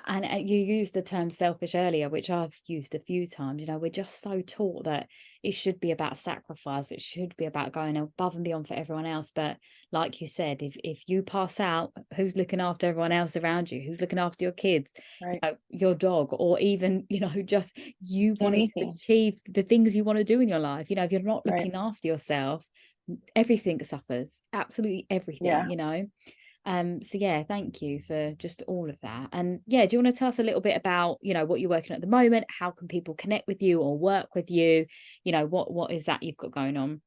And 0.07 0.24
uh, 0.24 0.37
you 0.37 0.59
used 0.59 0.94
the 0.94 1.02
term 1.02 1.30
selfish 1.30 1.74
earlier, 1.74 2.09
which 2.09 2.30
I've 2.30 2.54
used 2.66 2.94
a 2.94 3.00
few 3.00 3.26
times. 3.26 3.61
You 3.61 3.66
know, 3.66 3.78
we're 3.78 3.90
just 3.90 4.22
so 4.22 4.40
taught 4.40 4.85
that 4.85 5.09
it 5.42 5.52
should 5.52 5.78
be 5.80 5.90
about 5.90 6.16
sacrifice, 6.16 6.90
it 6.90 7.00
should 7.00 7.37
be 7.37 7.44
about 7.44 7.72
going 7.72 7.96
above 7.96 8.35
and 8.35 8.44
beyond 8.44 8.68
for 8.68 8.74
everyone 8.74 9.07
else. 9.07 9.33
But 9.35 9.59
like 9.92 10.20
you 10.20 10.26
said, 10.26 10.62
if 10.62 10.76
if 10.83 11.02
you 11.07 11.22
pass 11.22 11.61
out, 11.61 11.92
who's 12.16 12.37
looking 12.37 12.61
after 12.61 12.87
everyone 12.87 13.12
else 13.12 13.37
around 13.37 13.70
you? 13.70 13.80
Who's 13.80 14.00
looking 14.00 14.18
after 14.18 14.44
your 14.44 14.52
kids, 14.52 14.92
right. 15.22 15.35
you 15.35 15.40
know, 15.42 15.57
your 15.68 15.94
dog, 15.94 16.28
or 16.33 16.59
even, 16.61 17.07
you 17.11 17.20
know, 17.20 17.42
just 17.44 17.76
you 18.02 18.37
wanting 18.40 18.70
to 18.76 18.92
achieve 18.94 19.38
the 19.48 19.62
things 19.62 19.94
you 19.94 20.04
want 20.04 20.18
to 20.18 20.24
do 20.24 20.40
in 20.40 20.48
your 20.48 20.59
life? 20.59 20.90
You 20.90 20.96
know, 20.96 21.04
if 21.04 21.12
you're 21.12 21.20
not 21.20 21.46
looking 21.46 21.72
right. 21.72 21.88
after 21.88 22.09
yourself, 22.09 22.66
everything 23.37 23.85
suffers 23.85 24.40
absolutely 24.54 25.07
everything 25.11 25.46
yeah. 25.46 25.68
you 25.68 25.76
know 25.76 26.07
um 26.66 27.03
so 27.03 27.18
yeah 27.18 27.42
thank 27.42 27.83
you 27.83 28.00
for 28.07 28.33
just 28.38 28.62
all 28.66 28.88
of 28.88 28.96
that. 29.03 29.29
And 29.33 29.61
yeah 29.66 29.87
do 29.87 29.96
you 29.96 30.03
want 30.03 30.14
to 30.14 30.18
tell 30.18 30.29
us 30.29 30.38
a 30.38 30.42
little 30.44 30.61
bit 30.61 30.77
about 30.77 31.18
you 31.22 31.35
know 31.35 31.44
what 31.44 31.61
you're 31.61 31.70
working 31.70 31.94
at 31.94 32.00
the 32.00 32.07
moment? 32.07 32.46
How 32.48 32.70
can 32.70 32.88
people 32.88 33.14
connect 33.14 33.46
with 33.46 33.62
you 33.62 33.81
or 33.81 33.98
work 33.98 34.35
with 34.35 34.50
you? 34.50 34.87
You 35.24 35.33
know 35.33 35.46
what 35.46 35.72
what 35.72 35.90
is 35.92 36.05
that 36.05 36.22
you've 36.22 36.37
got 36.37 36.53
going 36.53 36.77
on? 36.77 37.00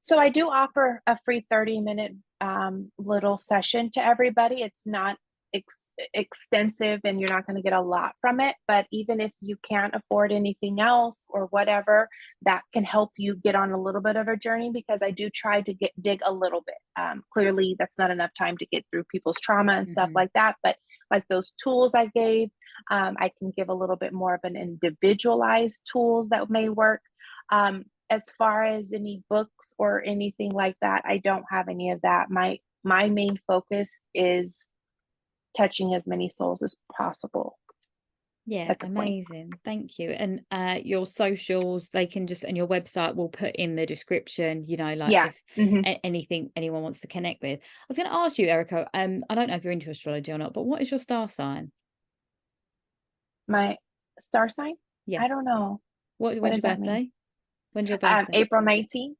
So 0.00 0.18
i 0.18 0.28
do 0.28 0.48
offer 0.48 1.02
a 1.06 1.18
free 1.24 1.44
30 1.50 1.80
minute 1.80 2.12
um, 2.40 2.92
little 2.98 3.38
session 3.38 3.90
to 3.92 4.04
everybody. 4.04 4.62
It's 4.62 4.86
not 4.86 5.16
ex- 5.56 5.90
extensive 6.14 7.00
and 7.04 7.20
you're 7.20 7.32
not 7.32 7.46
going 7.46 7.56
to 7.56 7.62
get 7.62 7.72
a 7.72 7.80
lot 7.80 8.14
from 8.20 8.40
it. 8.40 8.54
But 8.68 8.86
even 8.92 9.20
if 9.20 9.32
you 9.40 9.56
can't 9.68 9.94
afford 9.94 10.32
anything 10.32 10.80
else 10.80 11.26
or 11.28 11.46
whatever, 11.46 12.08
that 12.42 12.62
can 12.72 12.84
help 12.84 13.12
you 13.16 13.36
get 13.36 13.54
on 13.54 13.72
a 13.72 13.80
little 13.80 14.00
bit 14.00 14.16
of 14.16 14.28
a 14.28 14.36
journey 14.36 14.70
because 14.72 15.02
I 15.02 15.10
do 15.10 15.30
try 15.30 15.60
to 15.62 15.74
get 15.74 15.90
dig 16.00 16.20
a 16.24 16.32
little 16.32 16.62
bit. 16.66 16.76
Um, 16.96 17.22
clearly, 17.32 17.76
that's 17.78 17.98
not 17.98 18.10
enough 18.10 18.30
time 18.38 18.56
to 18.58 18.66
get 18.66 18.84
through 18.90 19.04
people's 19.04 19.40
trauma 19.40 19.72
and 19.72 19.86
mm-hmm. 19.86 19.92
stuff 19.92 20.10
like 20.14 20.30
that. 20.34 20.56
But 20.62 20.76
like 21.10 21.24
those 21.28 21.52
tools 21.62 21.94
I 21.94 22.06
gave, 22.06 22.48
um, 22.90 23.16
I 23.18 23.30
can 23.38 23.52
give 23.56 23.68
a 23.68 23.74
little 23.74 23.96
bit 23.96 24.12
more 24.12 24.34
of 24.34 24.40
an 24.44 24.56
individualized 24.56 25.88
tools 25.90 26.28
that 26.28 26.50
may 26.50 26.68
work. 26.68 27.00
Um, 27.50 27.84
as 28.10 28.22
far 28.38 28.64
as 28.64 28.92
any 28.92 29.22
books 29.28 29.74
or 29.78 30.02
anything 30.04 30.52
like 30.52 30.76
that, 30.80 31.02
I 31.04 31.18
don't 31.18 31.44
have 31.50 31.68
any 31.68 31.90
of 31.90 32.02
that. 32.02 32.30
My 32.30 32.58
my 32.84 33.08
main 33.08 33.38
focus 33.48 34.00
is 34.14 34.68
touching 35.56 35.94
as 35.94 36.06
many 36.06 36.28
souls 36.28 36.62
as 36.62 36.76
possible. 36.96 37.58
Yeah 38.48 38.74
amazing 38.80 39.50
point. 39.50 39.60
thank 39.64 39.98
you. 39.98 40.10
And 40.10 40.42
uh 40.52 40.78
your 40.82 41.06
socials 41.06 41.90
they 41.90 42.06
can 42.06 42.28
just 42.28 42.44
and 42.44 42.56
your 42.56 42.68
website 42.68 43.16
will 43.16 43.28
put 43.28 43.56
in 43.56 43.74
the 43.74 43.86
description 43.86 44.64
you 44.68 44.76
know 44.76 44.94
like 44.94 45.10
yeah. 45.10 45.26
if 45.26 45.42
mm-hmm. 45.56 45.98
anything 46.04 46.50
anyone 46.54 46.82
wants 46.82 47.00
to 47.00 47.08
connect 47.08 47.42
with. 47.42 47.58
I 47.58 47.84
was 47.88 47.96
going 47.96 48.08
to 48.08 48.14
ask 48.14 48.38
you 48.38 48.46
erica 48.46 48.88
um 48.94 49.24
i 49.28 49.34
don't 49.34 49.48
know 49.48 49.56
if 49.56 49.64
you're 49.64 49.72
into 49.72 49.90
astrology 49.90 50.30
or 50.30 50.38
not 50.38 50.54
but 50.54 50.62
what 50.62 50.80
is 50.80 50.90
your 50.90 51.00
star 51.00 51.28
sign? 51.28 51.72
My 53.48 53.76
star 54.20 54.48
sign? 54.48 54.74
Yeah. 55.06 55.22
I 55.22 55.28
don't 55.28 55.44
know. 55.44 55.80
What, 56.18 56.40
when's 56.40 56.64
your 56.64 56.76
birthday? 56.76 57.10
When's 57.72 57.88
your 57.88 57.98
um, 58.02 58.24
birthday? 58.24 58.38
Um, 58.38 58.42
april 58.42 58.62
19th 58.62 59.14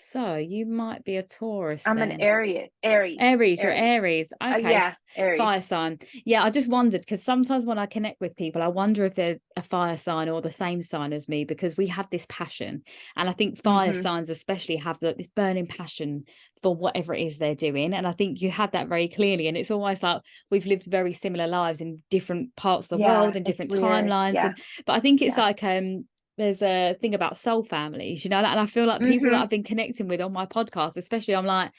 so 0.00 0.36
you 0.36 0.66
might 0.66 1.04
be 1.04 1.16
a 1.16 1.22
Taurus. 1.22 1.82
I'm 1.86 1.98
then. 1.98 2.12
an 2.12 2.20
Aries. 2.20 2.68
Aries. 2.82 3.18
Aries. 3.20 3.62
You're 3.62 3.72
Aries. 3.72 4.32
Uh, 4.40 4.54
okay. 4.56 4.66
Uh, 4.66 4.70
yeah. 4.70 4.94
Aries. 5.16 5.38
Fire 5.38 5.60
sign. 5.60 5.98
Yeah. 6.24 6.42
I 6.42 6.50
just 6.50 6.68
wondered 6.68 7.02
because 7.02 7.22
sometimes 7.22 7.66
when 7.66 7.78
I 7.78 7.86
connect 7.86 8.20
with 8.20 8.36
people, 8.36 8.62
I 8.62 8.68
wonder 8.68 9.04
if 9.04 9.14
they're 9.14 9.38
a 9.56 9.62
fire 9.62 9.96
sign 9.96 10.28
or 10.28 10.40
the 10.40 10.50
same 10.50 10.82
sign 10.82 11.12
as 11.12 11.28
me 11.28 11.44
because 11.44 11.76
we 11.76 11.86
have 11.88 12.08
this 12.10 12.26
passion, 12.28 12.82
and 13.16 13.28
I 13.28 13.32
think 13.32 13.62
fire 13.62 13.92
mm-hmm. 13.92 14.02
signs 14.02 14.30
especially 14.30 14.76
have 14.76 14.98
this 15.00 15.26
burning 15.28 15.66
passion 15.66 16.24
for 16.62 16.74
whatever 16.74 17.14
it 17.14 17.22
is 17.22 17.38
they're 17.38 17.54
doing. 17.54 17.94
And 17.94 18.06
I 18.06 18.12
think 18.12 18.40
you 18.40 18.50
had 18.50 18.72
that 18.72 18.88
very 18.88 19.08
clearly. 19.08 19.48
And 19.48 19.56
it's 19.56 19.70
always 19.70 20.02
like 20.02 20.20
we've 20.50 20.66
lived 20.66 20.84
very 20.86 21.12
similar 21.12 21.46
lives 21.46 21.80
in 21.80 22.02
different 22.10 22.54
parts 22.56 22.90
of 22.90 22.98
the 22.98 23.04
yeah, 23.04 23.20
world 23.20 23.36
and 23.36 23.44
different 23.44 23.70
timelines. 23.70 24.34
Yeah. 24.34 24.46
And, 24.46 24.58
but 24.86 24.92
I 24.94 25.00
think 25.00 25.22
it's 25.22 25.36
yeah. 25.36 25.42
like 25.42 25.62
um 25.62 26.04
there's 26.40 26.62
a 26.62 26.96
thing 27.00 27.14
about 27.14 27.36
soul 27.36 27.62
families, 27.62 28.24
you 28.24 28.30
know, 28.30 28.38
and 28.38 28.58
I 28.58 28.66
feel 28.66 28.86
like 28.86 29.02
people 29.02 29.26
mm-hmm. 29.26 29.32
that 29.32 29.42
I've 29.42 29.50
been 29.50 29.62
connecting 29.62 30.08
with 30.08 30.20
on 30.20 30.32
my 30.32 30.46
podcast, 30.46 30.96
especially, 30.96 31.36
I'm 31.36 31.44
like, 31.44 31.70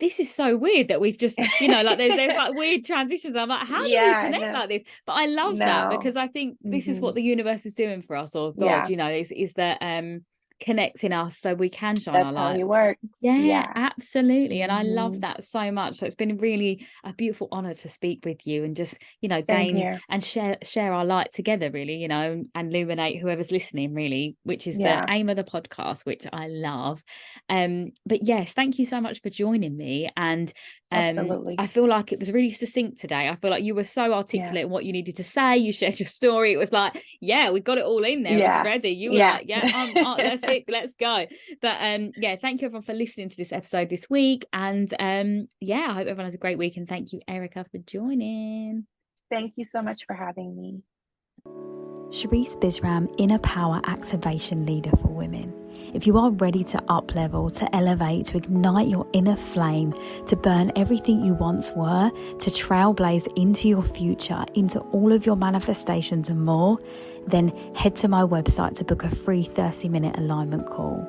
this 0.00 0.18
is 0.18 0.32
so 0.32 0.56
weird 0.56 0.88
that 0.88 1.00
we've 1.00 1.18
just, 1.18 1.38
you 1.60 1.68
know, 1.68 1.82
like 1.82 1.98
there's, 1.98 2.16
there's 2.16 2.36
like 2.36 2.54
weird 2.54 2.84
transitions. 2.84 3.36
I'm 3.36 3.48
like, 3.48 3.66
how 3.66 3.84
do 3.84 3.90
yeah, 3.90 4.22
we 4.22 4.26
connect 4.26 4.52
no. 4.52 4.58
like 4.58 4.68
this? 4.68 4.82
But 5.06 5.12
I 5.12 5.26
love 5.26 5.54
no. 5.54 5.66
that 5.66 5.90
because 5.90 6.16
I 6.16 6.26
think 6.26 6.58
this 6.60 6.82
mm-hmm. 6.82 6.90
is 6.90 7.00
what 7.00 7.10
mm-hmm. 7.10 7.16
the 7.16 7.22
universe 7.22 7.64
is 7.64 7.74
doing 7.74 8.02
for 8.02 8.16
us, 8.16 8.34
or 8.34 8.52
God, 8.52 8.64
yeah. 8.64 8.88
you 8.88 8.96
know, 8.96 9.08
is 9.08 9.30
is 9.30 9.52
that 9.54 9.78
um 9.80 10.24
connecting 10.60 11.12
us 11.12 11.38
so 11.38 11.54
we 11.54 11.68
can 11.68 11.98
shine 11.98 12.14
That's 12.14 12.36
our 12.36 12.42
light. 12.42 12.58
That's 12.58 12.58
How 12.58 12.60
it 12.60 12.68
works. 12.68 13.18
Yeah, 13.22 13.36
yeah. 13.36 13.72
absolutely. 13.74 14.62
And 14.62 14.72
mm. 14.72 14.76
I 14.76 14.82
love 14.82 15.12
mm-hmm. 15.12 15.20
that 15.20 15.44
so 15.44 15.70
much. 15.70 15.96
So 15.96 16.06
it's 16.06 16.14
been 16.14 16.38
really 16.38 16.86
a 17.04 17.12
beautiful 17.12 17.48
honor 17.52 17.74
to 17.74 17.88
speak 17.88 18.24
with 18.24 18.46
you 18.46 18.64
and 18.64 18.76
just, 18.76 18.98
you 19.20 19.28
know, 19.28 19.40
Same 19.40 19.56
gain 19.56 19.76
here. 19.76 20.00
and 20.08 20.24
share 20.24 20.58
share 20.62 20.92
our 20.92 21.04
light 21.04 21.32
together, 21.32 21.70
really, 21.70 21.96
you 21.96 22.08
know, 22.08 22.44
and 22.54 22.74
illuminate 22.74 23.20
whoever's 23.20 23.50
listening, 23.50 23.94
really, 23.94 24.36
which 24.42 24.66
is 24.66 24.76
yeah. 24.76 25.04
the 25.04 25.12
aim 25.12 25.28
of 25.28 25.36
the 25.36 25.44
podcast, 25.44 26.04
which 26.04 26.26
I 26.32 26.48
love. 26.48 27.02
Um, 27.48 27.92
but 28.06 28.26
yes, 28.26 28.52
thank 28.52 28.78
you 28.78 28.84
so 28.84 29.00
much 29.00 29.22
for 29.22 29.30
joining 29.30 29.76
me. 29.76 30.10
And 30.16 30.52
um, 30.90 30.98
Absolutely. 30.98 31.56
I 31.58 31.66
feel 31.66 31.86
like 31.86 32.12
it 32.12 32.18
was 32.18 32.32
really 32.32 32.52
succinct 32.52 32.98
today. 32.98 33.28
I 33.28 33.36
feel 33.36 33.50
like 33.50 33.62
you 33.62 33.74
were 33.74 33.84
so 33.84 34.12
articulate 34.12 34.54
yeah. 34.54 34.62
in 34.62 34.70
what 34.70 34.84
you 34.84 34.92
needed 34.92 35.16
to 35.16 35.24
say. 35.24 35.56
You 35.56 35.72
shared 35.72 35.98
your 35.98 36.06
story. 36.06 36.52
It 36.52 36.56
was 36.56 36.72
like, 36.72 37.02
yeah, 37.20 37.50
we 37.50 37.60
got 37.60 37.78
it 37.78 37.84
all 37.84 38.04
in 38.04 38.22
there. 38.22 38.38
Yeah. 38.38 38.54
It 38.54 38.58
was 38.58 38.64
ready. 38.64 38.90
You 38.90 39.10
were 39.10 39.16
yeah. 39.16 39.32
like, 39.32 39.48
yeah, 39.48 39.70
I'm, 39.74 39.96
I'm, 40.06 40.16
let's 40.16 40.42
let's 40.68 40.94
go. 40.94 41.26
But 41.60 41.76
um, 41.80 42.12
yeah, 42.16 42.36
thank 42.36 42.60
you 42.60 42.66
everyone 42.66 42.82
for 42.82 42.94
listening 42.94 43.28
to 43.30 43.36
this 43.36 43.52
episode 43.52 43.90
this 43.90 44.08
week. 44.08 44.46
And 44.52 44.92
um, 44.98 45.48
yeah, 45.60 45.88
I 45.90 45.94
hope 45.94 46.06
everyone 46.06 46.26
has 46.26 46.34
a 46.34 46.38
great 46.38 46.58
week. 46.58 46.76
And 46.76 46.88
thank 46.88 47.12
you, 47.12 47.20
Erica, 47.28 47.64
for 47.70 47.78
joining. 47.78 48.86
Thank 49.30 49.54
you 49.56 49.64
so 49.64 49.82
much 49.82 50.04
for 50.06 50.14
having 50.14 50.56
me. 50.56 50.82
Sherisse 52.10 52.56
Bisram, 52.56 53.14
Inner 53.18 53.38
Power 53.40 53.82
Activation 53.84 54.64
Leader 54.64 54.90
for 54.96 55.08
Women. 55.08 55.52
If 55.94 56.06
you 56.06 56.16
are 56.18 56.30
ready 56.30 56.64
to 56.64 56.82
up 56.88 57.14
level, 57.14 57.50
to 57.50 57.76
elevate, 57.76 58.26
to 58.26 58.38
ignite 58.38 58.88
your 58.88 59.06
inner 59.12 59.36
flame, 59.36 59.94
to 60.26 60.36
burn 60.36 60.72
everything 60.74 61.22
you 61.22 61.34
once 61.34 61.72
were, 61.72 62.10
to 62.10 62.50
trailblaze 62.50 63.28
into 63.36 63.68
your 63.68 63.82
future, 63.82 64.44
into 64.54 64.80
all 64.80 65.12
of 65.12 65.26
your 65.26 65.36
manifestations 65.36 66.30
and 66.30 66.44
more, 66.44 66.78
then 67.30 67.48
head 67.74 67.96
to 67.96 68.08
my 68.08 68.22
website 68.22 68.76
to 68.76 68.84
book 68.84 69.04
a 69.04 69.10
free 69.10 69.42
30 69.42 69.88
minute 69.88 70.18
alignment 70.18 70.66
call. 70.66 71.06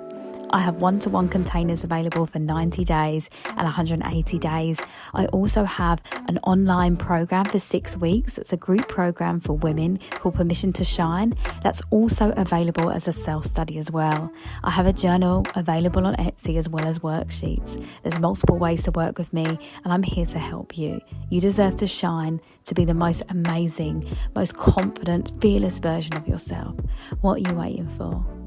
I 0.51 0.59
have 0.59 0.81
one 0.81 0.99
to 0.99 1.09
one 1.09 1.29
containers 1.29 1.83
available 1.83 2.25
for 2.25 2.39
90 2.39 2.83
days 2.83 3.29
and 3.45 3.57
180 3.57 4.39
days. 4.39 4.79
I 5.13 5.25
also 5.27 5.63
have 5.63 6.01
an 6.27 6.39
online 6.39 6.97
program 6.97 7.45
for 7.45 7.59
six 7.59 7.95
weeks. 7.95 8.37
It's 8.37 8.53
a 8.53 8.57
group 8.57 8.87
program 8.87 9.39
for 9.39 9.53
women 9.53 9.99
called 10.11 10.35
Permission 10.35 10.73
to 10.73 10.83
Shine. 10.83 11.33
That's 11.63 11.81
also 11.91 12.31
available 12.35 12.89
as 12.89 13.07
a 13.07 13.13
self 13.13 13.45
study 13.45 13.77
as 13.77 13.91
well. 13.91 14.31
I 14.63 14.71
have 14.71 14.87
a 14.87 14.93
journal 14.93 15.45
available 15.55 16.05
on 16.05 16.15
Etsy 16.15 16.57
as 16.57 16.67
well 16.67 16.85
as 16.85 16.99
worksheets. 16.99 17.85
There's 18.03 18.19
multiple 18.19 18.57
ways 18.57 18.83
to 18.83 18.91
work 18.91 19.17
with 19.17 19.31
me, 19.33 19.45
and 19.45 19.93
I'm 19.93 20.03
here 20.03 20.25
to 20.27 20.39
help 20.39 20.77
you. 20.77 21.01
You 21.29 21.41
deserve 21.41 21.75
to 21.77 21.87
shine, 21.87 22.41
to 22.65 22.73
be 22.73 22.85
the 22.85 22.93
most 22.93 23.23
amazing, 23.29 24.09
most 24.35 24.55
confident, 24.55 25.31
fearless 25.41 25.79
version 25.79 26.15
of 26.15 26.27
yourself. 26.27 26.75
What 27.21 27.35
are 27.35 27.49
you 27.49 27.55
waiting 27.55 27.89
for? 27.89 28.38